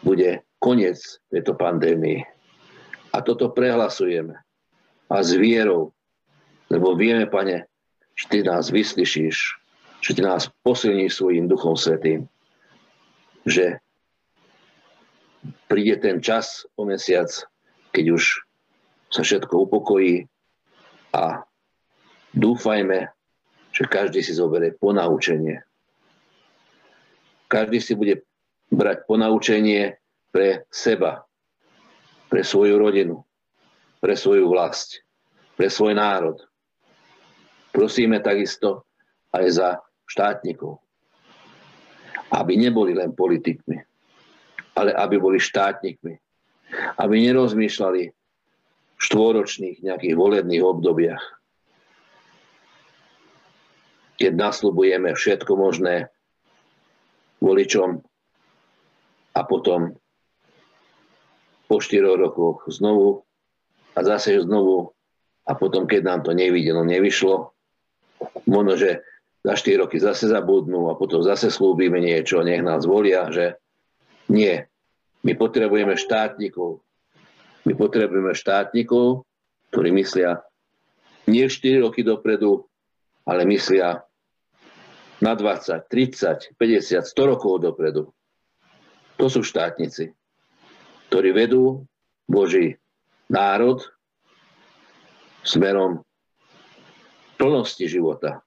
bude 0.00 0.42
koniec 0.62 0.98
tejto 1.30 1.54
pandémii. 1.58 2.22
A 3.14 3.18
toto 3.20 3.50
prehlasujeme. 3.50 4.38
A 5.08 5.16
s 5.24 5.34
vierou, 5.34 5.92
lebo 6.70 6.94
vieme, 6.94 7.26
pane, 7.26 7.66
že 8.14 8.24
Ty 8.30 8.38
nás 8.46 8.70
vyslyšíš, 8.70 9.36
že 10.04 10.10
Ty 10.14 10.22
nás 10.22 10.50
posilníš 10.62 11.18
svojim 11.18 11.48
Duchom 11.48 11.74
Svetým, 11.74 12.28
že 13.48 13.80
príde 15.70 15.96
ten 16.00 16.18
čas 16.22 16.66
o 16.74 16.84
mesiac, 16.84 17.28
keď 17.94 18.04
už 18.18 18.22
sa 19.08 19.24
všetko 19.24 19.68
upokojí 19.68 20.28
a 21.16 21.42
dúfajme, 22.36 23.08
že 23.72 23.84
každý 23.88 24.20
si 24.20 24.36
zoberie 24.36 24.76
ponaučenie. 24.76 25.64
Každý 27.48 27.80
si 27.80 27.96
bude 27.96 28.20
brať 28.68 29.08
ponaučenie 29.08 29.96
pre 30.28 30.68
seba, 30.68 31.24
pre 32.28 32.44
svoju 32.44 32.76
rodinu, 32.76 33.24
pre 34.04 34.12
svoju 34.12 34.44
vlast, 34.52 35.00
pre 35.56 35.72
svoj 35.72 35.96
národ, 35.96 36.36
Prosíme 37.78 38.18
takisto 38.18 38.88
aj 39.30 39.44
za 39.52 39.68
štátnikov, 40.08 40.80
aby 42.32 42.56
neboli 42.56 42.96
len 42.96 43.12
politikmi, 43.12 43.78
ale 44.78 44.94
aby 44.94 45.18
boli 45.18 45.42
štátnikmi, 45.42 46.14
aby 47.02 47.14
nerozmýšľali 47.26 48.02
v 48.94 49.00
štvoročných 49.02 49.82
nejakých 49.82 50.14
volebných 50.14 50.62
obdobiach, 50.62 51.24
keď 54.18 54.32
nasľubujeme 54.34 55.10
všetko 55.14 55.52
možné 55.58 56.10
voličom 57.42 58.02
a 59.34 59.40
potom 59.46 59.94
po 61.70 61.76
4 61.78 62.02
rokoch 62.18 62.66
znovu 62.70 63.22
a 63.94 64.00
zase 64.02 64.38
znovu 64.42 64.94
a 65.46 65.54
potom, 65.54 65.86
keď 65.86 66.02
nám 66.02 66.20
to 66.26 66.34
nevidelo, 66.34 66.82
nevyšlo, 66.82 67.54
možno, 68.50 68.74
že 68.74 69.02
za 69.46 69.54
4 69.54 69.86
roky 69.86 70.02
zase 70.02 70.26
zabudnú 70.26 70.90
a 70.90 70.98
potom 70.98 71.22
zase 71.22 71.50
slúbime 71.54 72.02
niečo, 72.02 72.42
nech 72.42 72.62
nás 72.62 72.82
volia, 72.84 73.30
že 73.30 73.54
nie. 74.28 74.64
My 75.24 75.32
potrebujeme 75.34 75.98
štátnikov. 75.98 76.80
My 77.66 77.72
potrebujeme 77.74 78.32
štátnikov, 78.32 79.26
ktorí 79.74 79.92
myslia 79.98 80.40
nie 81.28 81.44
4 81.44 81.84
roky 81.84 82.00
dopredu, 82.00 82.64
ale 83.28 83.44
myslia 83.44 84.00
na 85.20 85.32
20, 85.34 85.90
30, 85.90 86.56
50, 86.56 87.04
100 87.04 87.32
rokov 87.36 87.60
dopredu. 87.60 88.08
To 89.18 89.26
sú 89.26 89.42
štátnici, 89.42 90.14
ktorí 91.10 91.34
vedú 91.34 91.84
Boží 92.24 92.78
národ 93.28 93.82
smerom 95.42 96.06
plnosti 97.36 97.84
života, 97.90 98.40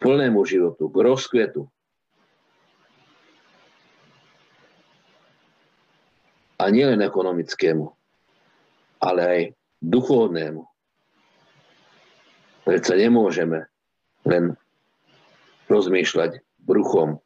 plnému 0.00 0.42
životu, 0.48 0.88
k 0.88 0.96
rozkvetu. 1.06 1.68
A 6.62 6.70
nielen 6.70 7.02
ekonomickému, 7.02 7.90
ale 9.02 9.20
aj 9.26 9.40
duchovnému. 9.82 10.62
Predsa 12.62 12.94
nemôžeme 12.94 13.66
len 14.22 14.54
rozmýšľať 15.66 16.38
bruchom 16.62 17.18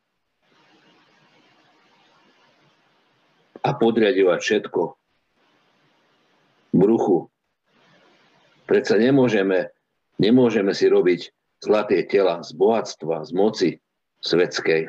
a 3.61 3.71
podriadovať 3.77 4.41
všetko 4.41 4.83
bruchu. 6.73 7.29
Predsa 8.65 8.97
nemôžeme 8.97 9.77
Nemôžeme 10.17 10.73
si 10.73 10.89
robiť 10.89 11.29
zlaté 11.61 12.09
tela 12.09 12.41
z 12.41 12.57
bohatstva, 12.57 13.29
z 13.29 13.31
moci 13.37 13.69
svetskej. 14.25 14.89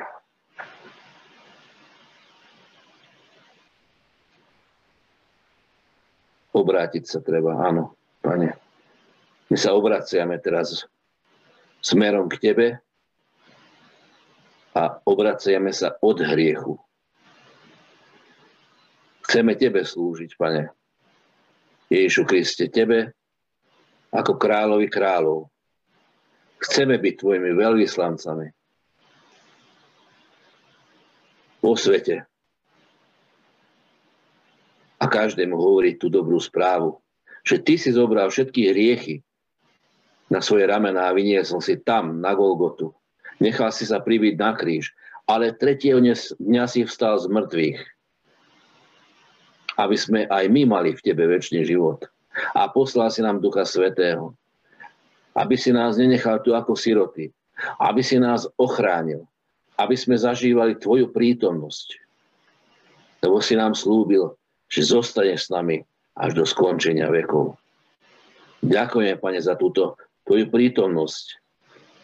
Obrátiť 6.68 7.04
sa 7.08 7.24
treba, 7.24 7.56
áno, 7.64 7.96
pane. 8.20 8.52
My 9.48 9.56
sa 9.56 9.72
obraciame 9.72 10.36
teraz 10.36 10.84
smerom 11.80 12.28
k 12.28 12.36
Tebe 12.36 12.76
a 14.76 15.00
obraciame 15.08 15.72
sa 15.72 15.96
od 16.04 16.20
hriechu. 16.20 16.76
Chceme 19.24 19.56
Tebe 19.56 19.80
slúžiť, 19.80 20.36
Pane. 20.36 20.68
Ježišu 21.88 22.28
Kriste, 22.28 22.68
Tebe 22.68 23.16
ako 24.12 24.36
kráľovi 24.36 24.92
kráľov. 24.92 25.48
Chceme 26.60 27.00
byť 27.00 27.14
tvojimi 27.16 27.56
veľvyslancami 27.56 28.46
po 31.64 31.72
svete 31.72 32.28
a 34.98 35.04
každému 35.06 35.54
hovoriť 35.54 35.94
tú 36.02 36.06
dobrú 36.10 36.42
správu, 36.42 36.98
že 37.46 37.62
ty 37.62 37.78
si 37.78 37.94
zobral 37.94 38.28
všetky 38.28 38.74
hriechy 38.74 39.22
na 40.28 40.44
svoje 40.44 40.68
ramená 40.68 41.08
a 41.08 41.16
vyniesol 41.16 41.64
si 41.64 41.80
tam, 41.80 42.20
na 42.20 42.36
Golgotu. 42.36 42.92
Nechal 43.38 43.72
si 43.72 43.86
sa 43.86 44.02
pribiť 44.02 44.34
na 44.36 44.52
kríž, 44.52 44.92
ale 45.24 45.54
tretieho 45.54 46.02
dňa 46.02 46.64
si 46.66 46.84
vstal 46.84 47.16
z 47.22 47.30
mŕtvych, 47.30 47.80
aby 49.78 49.96
sme 49.96 50.20
aj 50.26 50.44
my 50.50 50.62
mali 50.66 50.90
v 50.92 51.04
tebe 51.04 51.24
väčší 51.24 51.62
život. 51.62 52.04
A 52.54 52.70
poslal 52.70 53.10
si 53.10 53.22
nám 53.22 53.42
Ducha 53.42 53.62
Svetého, 53.66 54.34
aby 55.34 55.54
si 55.54 55.70
nás 55.70 55.98
nenechal 55.98 56.42
tu 56.42 56.54
ako 56.54 56.74
siroty, 56.74 57.30
aby 57.78 58.02
si 58.02 58.18
nás 58.18 58.46
ochránil, 58.58 59.26
aby 59.78 59.94
sme 59.94 60.18
zažívali 60.18 60.78
Tvoju 60.78 61.14
prítomnosť. 61.14 61.88
Lebo 63.22 63.42
si 63.42 63.58
nám 63.58 63.74
slúbil, 63.74 64.37
že 64.68 64.84
zostane 64.84 65.34
s 65.34 65.48
nami 65.48 65.80
až 66.16 66.36
do 66.36 66.44
skončenia 66.44 67.08
vekov. 67.08 67.56
Ďakujem, 68.60 69.16
Pane, 69.22 69.40
za 69.40 69.54
túto 69.54 69.96
Tvoju 70.28 70.52
prítomnosť. 70.52 71.40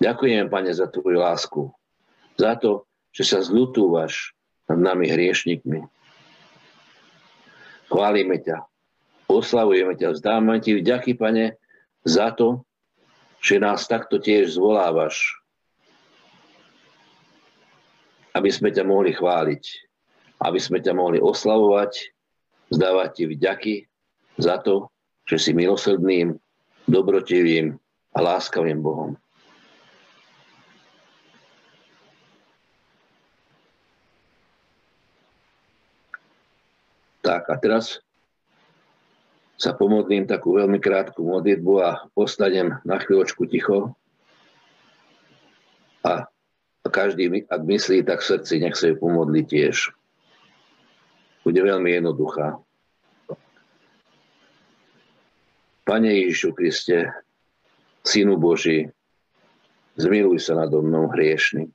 Ďakujem, 0.01 0.49
Pane, 0.49 0.71
za 0.73 0.89
Tvoju 0.89 1.21
lásku. 1.21 1.69
Za 2.41 2.57
to, 2.57 2.89
že 3.13 3.27
sa 3.29 3.39
zľutúvaš 3.45 4.33
nad 4.71 4.81
nami 4.81 5.11
hriešnikmi. 5.13 5.85
Chválime 7.93 8.41
ťa. 8.41 8.65
Oslavujeme 9.29 9.95
ťa. 9.99 10.17
Vzdáme 10.17 10.57
ti 10.65 10.79
vďaky, 10.79 11.21
Pane, 11.21 11.61
za 12.07 12.33
to, 12.33 12.65
že 13.45 13.61
nás 13.61 13.85
takto 13.85 14.17
tiež 14.17 14.57
zvolávaš, 14.57 15.37
aby 18.33 18.49
sme 18.49 18.73
ťa 18.73 18.89
mohli 18.89 19.13
chváliť, 19.13 19.65
aby 20.41 20.59
sme 20.59 20.81
ťa 20.81 20.97
mohli 20.97 21.21
oslavovať, 21.21 22.14
zdávať 22.75 23.09
ti 23.15 23.25
vďaky 23.31 23.75
za 24.43 24.59
to, 24.59 24.91
že 25.31 25.39
si 25.39 25.51
milosrdným, 25.55 26.35
dobrotivým 26.91 27.79
a 28.13 28.19
láskavým 28.19 28.83
Bohom. 28.83 29.15
Tak 37.25 37.49
a 37.49 37.57
teraz 37.57 38.05
sa 39.57 39.73
pomodlím 39.73 40.29
takú 40.29 40.61
veľmi 40.61 40.77
krátku 40.77 41.25
modlitbu 41.25 41.73
a 41.81 42.05
ostanem 42.13 42.77
na 42.85 43.01
chvíľočku 43.01 43.49
ticho. 43.49 43.97
A 46.05 46.29
každý, 46.93 47.49
ak 47.49 47.65
myslí, 47.65 48.05
tak 48.05 48.21
v 48.21 48.29
srdci 48.29 48.61
nech 48.61 48.77
sa 48.77 48.93
ju 48.93 49.01
pomodli 49.01 49.41
tiež. 49.41 49.89
Bude 51.43 51.61
veľmi 51.65 51.97
jednoduchá. 51.97 52.61
Pane 55.85 56.09
Ježišu 56.17 56.57
Kriste, 56.57 57.13
Synu 58.09 58.41
Boží, 58.41 58.89
zmiluj 60.01 60.41
sa 60.41 60.57
nado 60.57 60.81
mnou 60.81 61.13
hriešným. 61.13 61.69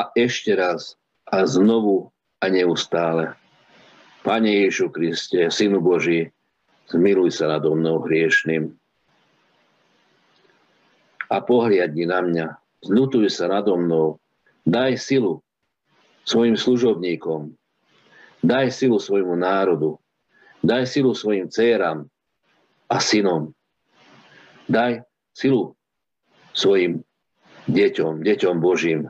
a 0.00 0.09
ešte 0.24 0.52
raz 0.56 0.96
a 1.28 1.46
znovu 1.46 2.10
a 2.40 2.48
neustále. 2.48 3.36
Pane 4.20 4.64
Ježišu 4.64 4.92
Kriste, 4.92 5.48
Synu 5.48 5.80
Boží, 5.80 6.28
zmiluj 6.90 7.40
sa 7.40 7.56
nado 7.56 7.72
mnou 7.72 8.04
hriešným 8.04 8.74
a 11.30 11.36
pohliadni 11.38 12.04
na 12.10 12.20
mňa, 12.20 12.46
zľutuj 12.82 13.30
sa 13.30 13.46
nado 13.46 13.78
mnou, 13.78 14.18
daj 14.66 14.98
silu 14.98 15.38
svojim 16.26 16.58
služobníkom, 16.58 17.54
daj 18.42 18.74
silu 18.74 18.98
svojmu 18.98 19.38
národu, 19.38 19.96
daj 20.60 20.90
silu 20.90 21.14
svojim 21.14 21.46
dcerám 21.46 22.10
a 22.90 22.96
synom, 22.98 23.54
daj 24.66 25.06
silu 25.30 25.78
svojim 26.50 27.06
deťom, 27.70 28.26
deťom 28.26 28.56
Božím, 28.58 29.06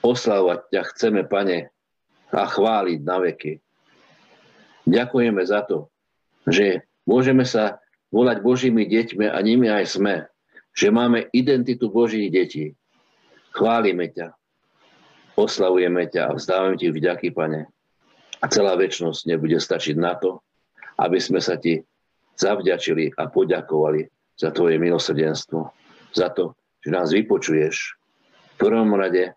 Oslavovať 0.00 0.60
ťa 0.72 0.82
chceme, 0.94 1.22
Pane, 1.28 1.68
a 2.30 2.46
chváliť 2.46 3.00
na 3.02 3.16
veky. 3.20 3.58
Ďakujeme 4.86 5.42
za 5.44 5.66
to, 5.66 5.90
že 6.46 6.86
môžeme 7.04 7.44
sa 7.44 7.82
volať 8.10 8.42
Božími 8.42 8.86
deťmi 8.86 9.26
a 9.28 9.38
nimi 9.42 9.66
aj 9.70 9.98
sme. 9.98 10.26
Že 10.70 10.88
máme 10.94 11.26
identitu 11.34 11.90
Božích 11.90 12.30
detí. 12.30 12.78
Chválime 13.50 14.08
ťa. 14.14 14.30
Oslavujeme 15.34 16.06
ťa 16.06 16.30
a 16.30 16.36
vzdávame 16.38 16.78
ti 16.78 16.88
vďaky, 16.90 17.34
Pane. 17.34 17.66
A 18.40 18.44
celá 18.48 18.78
väčnosť 18.78 19.26
nebude 19.26 19.58
stačiť 19.58 19.98
na 19.98 20.16
to, 20.16 20.40
aby 20.96 21.18
sme 21.18 21.42
sa 21.42 21.58
ti 21.58 21.82
zavďačili 22.38 23.18
a 23.18 23.28
poďakovali 23.28 24.06
za 24.38 24.48
tvoje 24.54 24.80
milosrdenstvo. 24.80 25.60
Za 26.14 26.32
to, 26.32 26.56
že 26.80 26.88
nás 26.88 27.12
vypočuješ. 27.12 28.00
V 28.56 28.68
prvom 28.68 28.96
rade 28.96 29.36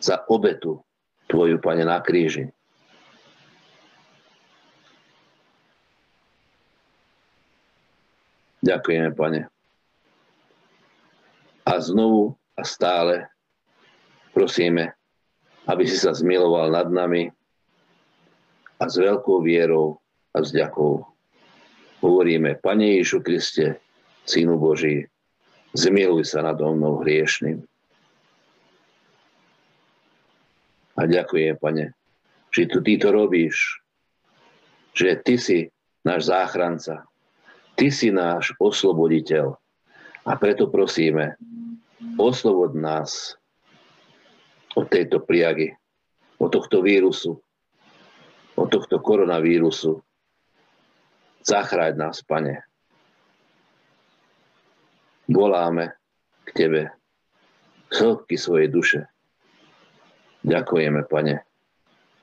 za 0.00 0.22
obetu 0.28 0.82
Tvoju, 1.26 1.58
Pane, 1.58 1.82
na 1.82 1.98
kríži. 1.98 2.46
Ďakujeme, 8.62 9.10
Pane. 9.14 9.40
A 11.66 11.72
znovu 11.82 12.38
a 12.54 12.62
stále 12.62 13.26
prosíme, 14.30 14.94
aby 15.66 15.82
si 15.86 15.98
sa 15.98 16.14
zmiloval 16.14 16.70
nad 16.70 16.86
nami 16.90 17.30
a 18.78 18.84
s 18.86 18.94
veľkou 18.98 19.42
vierou 19.42 19.98
a 20.30 20.42
vzďakou 20.46 21.02
hovoríme, 22.06 22.62
Pane 22.62 23.02
Ježišu 23.02 23.18
Kriste, 23.26 23.66
Synu 24.26 24.58
Boží, 24.62 25.10
zmiluj 25.74 26.26
sa 26.26 26.46
nad 26.46 26.58
mnou 26.58 27.02
hriešným. 27.02 27.66
A 30.96 31.04
ďakujem, 31.04 31.60
pane, 31.60 31.92
že 32.48 32.64
tu 32.72 32.80
ty 32.80 32.96
to 32.96 33.12
robíš, 33.12 33.84
že 34.96 35.20
ty 35.20 35.36
si 35.36 35.68
náš 36.00 36.32
záchranca, 36.32 37.04
ty 37.76 37.92
si 37.92 38.08
náš 38.08 38.56
osloboditeľ. 38.56 39.60
A 40.26 40.32
preto 40.40 40.72
prosíme, 40.72 41.36
oslobod 42.16 42.74
nás 42.74 43.36
od 44.74 44.88
tejto 44.88 45.20
pliagy, 45.22 45.76
od 46.40 46.50
tohto 46.50 46.80
vírusu, 46.82 47.38
od 48.56 48.68
tohto 48.72 48.98
koronavírusu. 48.98 50.00
Zachráť 51.46 51.94
nás, 51.94 52.24
pane. 52.26 52.66
Voláme 55.30 55.94
k 56.42 56.48
Tebe 56.54 56.82
z 57.92 58.18
svojej 58.34 58.66
duše. 58.66 59.06
Ďakujeme, 60.46 61.02
Pane. 61.10 61.42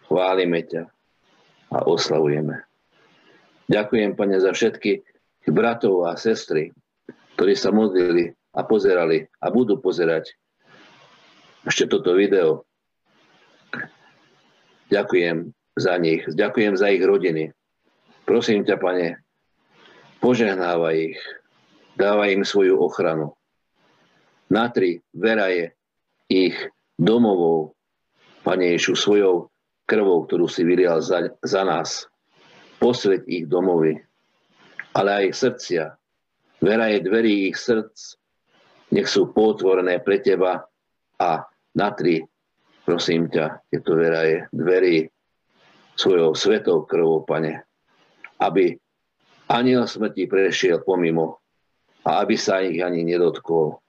Chválime 0.08 0.64
ťa 0.64 0.88
a 1.76 1.78
oslavujeme. 1.84 2.64
Ďakujem, 3.68 4.16
Pane, 4.16 4.40
za 4.40 4.56
všetky 4.56 5.04
bratov 5.52 6.08
a 6.08 6.16
sestry, 6.16 6.72
ktorí 7.36 7.54
sa 7.60 7.76
modlili 7.76 8.32
a 8.56 8.64
pozerali 8.64 9.28
a 9.44 9.52
budú 9.52 9.76
pozerať 9.84 10.32
ešte 11.68 11.92
toto 11.92 12.16
video. 12.16 12.64
Ďakujem 14.88 15.52
za 15.76 15.98
nich, 16.00 16.24
ďakujem 16.30 16.80
za 16.80 16.94
ich 16.96 17.04
rodiny. 17.04 17.52
Prosím 18.24 18.64
ťa, 18.64 18.80
Pane, 18.80 19.20
požehnávaj 20.24 20.96
ich, 20.96 21.20
dávaj 22.00 22.30
im 22.40 22.44
svoju 22.48 22.80
ochranu. 22.80 23.36
Natri 24.48 25.02
veraje 25.12 25.76
ich 26.30 26.56
domovou, 26.96 27.74
Pane 28.44 28.76
Ježišu, 28.76 28.94
svojou 29.00 29.36
krvou, 29.88 30.28
ktorú 30.28 30.52
si 30.52 30.68
vylial 30.68 31.00
za, 31.00 31.32
za 31.44 31.64
nás. 31.64 32.08
Posveď 32.80 33.24
ich 33.28 33.46
domovy, 33.48 33.96
ale 34.92 35.10
aj 35.24 35.36
srdcia. 35.40 35.96
Vera 36.60 36.92
je 36.92 37.00
dverí 37.04 37.52
ich 37.52 37.58
srdc, 37.60 37.96
nech 38.92 39.08
sú 39.08 39.32
potvorené 39.32 40.04
pre 40.04 40.20
Teba 40.20 40.68
A 41.20 41.40
na 41.74 41.90
tri, 41.96 42.20
prosím 42.84 43.32
ťa, 43.32 43.64
tieto 43.72 43.96
vera 43.96 44.28
je 44.28 44.38
dverí 44.52 45.08
svojou 45.96 46.36
svetou 46.36 46.84
krvou, 46.84 47.24
pane, 47.24 47.64
aby 48.44 48.76
aniel 49.48 49.88
smrti 49.88 50.28
prešiel 50.28 50.82
pomimo 50.84 51.40
a 52.04 52.26
aby 52.26 52.36
sa 52.36 52.60
ich 52.60 52.82
ani 52.84 53.06
nedotkol 53.08 53.80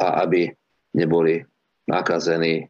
a 0.00 0.24
aby 0.24 0.48
neboli 0.96 1.44
nakazení, 1.84 2.64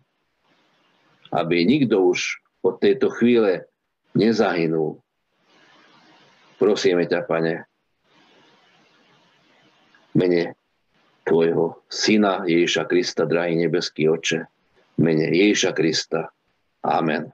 aby 1.30 1.66
nikto 1.66 2.10
už 2.10 2.42
od 2.60 2.82
tejto 2.82 3.10
chvíle 3.14 3.64
nezahynul. 4.14 5.00
Prosíme 6.60 7.08
ťa, 7.08 7.24
pane, 7.24 7.64
mene 10.12 10.52
Tvojho 11.24 11.86
Syna 11.86 12.44
Ježiša 12.44 12.84
Krista, 12.90 13.24
drahý 13.24 13.56
nebeský 13.56 14.10
oče, 14.10 14.44
mene 14.98 15.30
Ježiša 15.30 15.72
Krista. 15.72 16.28
Amen. 16.84 17.30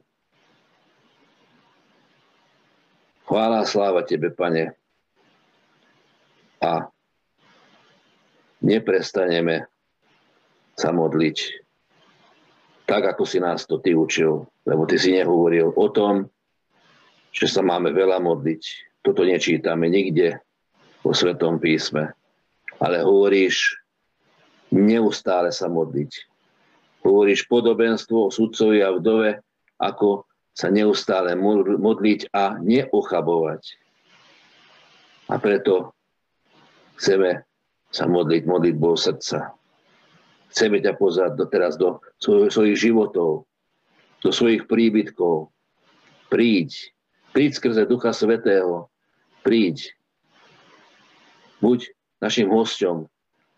Chvála 3.26 3.66
sláva 3.66 4.07
Tebe, 4.07 4.30
Pane. 4.30 4.78
A 6.62 6.86
neprestaneme 8.62 9.66
sa 10.78 10.94
modliť 10.94 11.66
tak, 12.87 13.03
ako 13.03 13.26
si 13.26 13.43
nás 13.43 13.66
to 13.66 13.82
Ty 13.82 13.99
učil. 13.99 14.47
Lebo 14.62 14.87
Ty 14.87 14.97
si 14.97 15.11
nehovoril 15.12 15.74
o 15.74 15.87
tom, 15.91 16.30
že 17.34 17.51
sa 17.51 17.61
máme 17.61 17.91
veľa 17.91 18.22
modliť. 18.22 18.62
Toto 19.03 19.26
nečítame 19.26 19.91
nikde 19.91 20.39
vo 21.03 21.11
Svetom 21.11 21.59
písme. 21.59 22.14
Ale 22.78 23.03
hovoríš 23.03 23.76
neustále 24.70 25.51
sa 25.51 25.66
modliť. 25.66 26.11
Hovoríš 27.03 27.47
podobenstvo 27.47 28.30
o 28.30 28.34
sudcovi 28.34 28.82
a 28.82 28.95
vdove, 28.95 29.39
ako 29.78 30.26
sa 30.57 30.72
neustále 30.72 31.37
modliť 31.78 32.32
a 32.32 32.59
neochabovať. 32.59 33.62
A 35.30 35.37
preto 35.43 35.93
chceme 36.97 37.45
sa 37.93 38.09
modliť 38.09 38.43
modlitbou 38.49 38.97
srdca. 38.97 39.55
Chceme 40.57 40.81
ťa 40.81 40.97
pozrieť 40.97 41.37
teraz 41.53 41.77
do 41.77 42.01
svojich 42.25 42.81
životov, 42.81 43.45
do 44.25 44.31
svojich 44.33 44.65
príbytkov. 44.65 45.53
Príď. 46.33 46.97
Príď 47.37 47.61
skrze 47.61 47.85
Ducha 47.85 48.17
Svetého. 48.17 48.89
Príď. 49.45 49.93
Buď 51.61 51.93
našim 52.25 52.49
hosťom, 52.49 53.05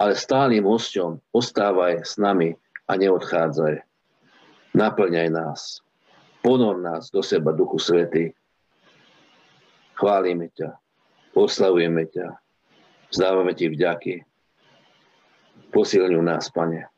ale 0.02 0.18
stálym 0.18 0.66
hosťom. 0.66 1.22
Ostávaj 1.30 2.02
s 2.02 2.18
nami 2.18 2.58
a 2.90 2.98
neodchádzaj. 2.98 3.78
Naplňaj 4.74 5.30
nás. 5.30 5.78
Ponor 6.42 6.82
nás 6.82 7.14
do 7.14 7.22
seba, 7.22 7.54
Duchu 7.54 7.78
Svety. 7.78 8.34
Chválime 9.94 10.50
ťa, 10.54 10.74
oslavujeme 11.34 12.06
ťa, 12.10 12.26
vzdávame 13.10 13.54
ti 13.54 13.66
vďaky. 13.70 14.27
Posilňuj 15.72 16.22
nás, 16.22 16.50
Pane. 16.50 16.88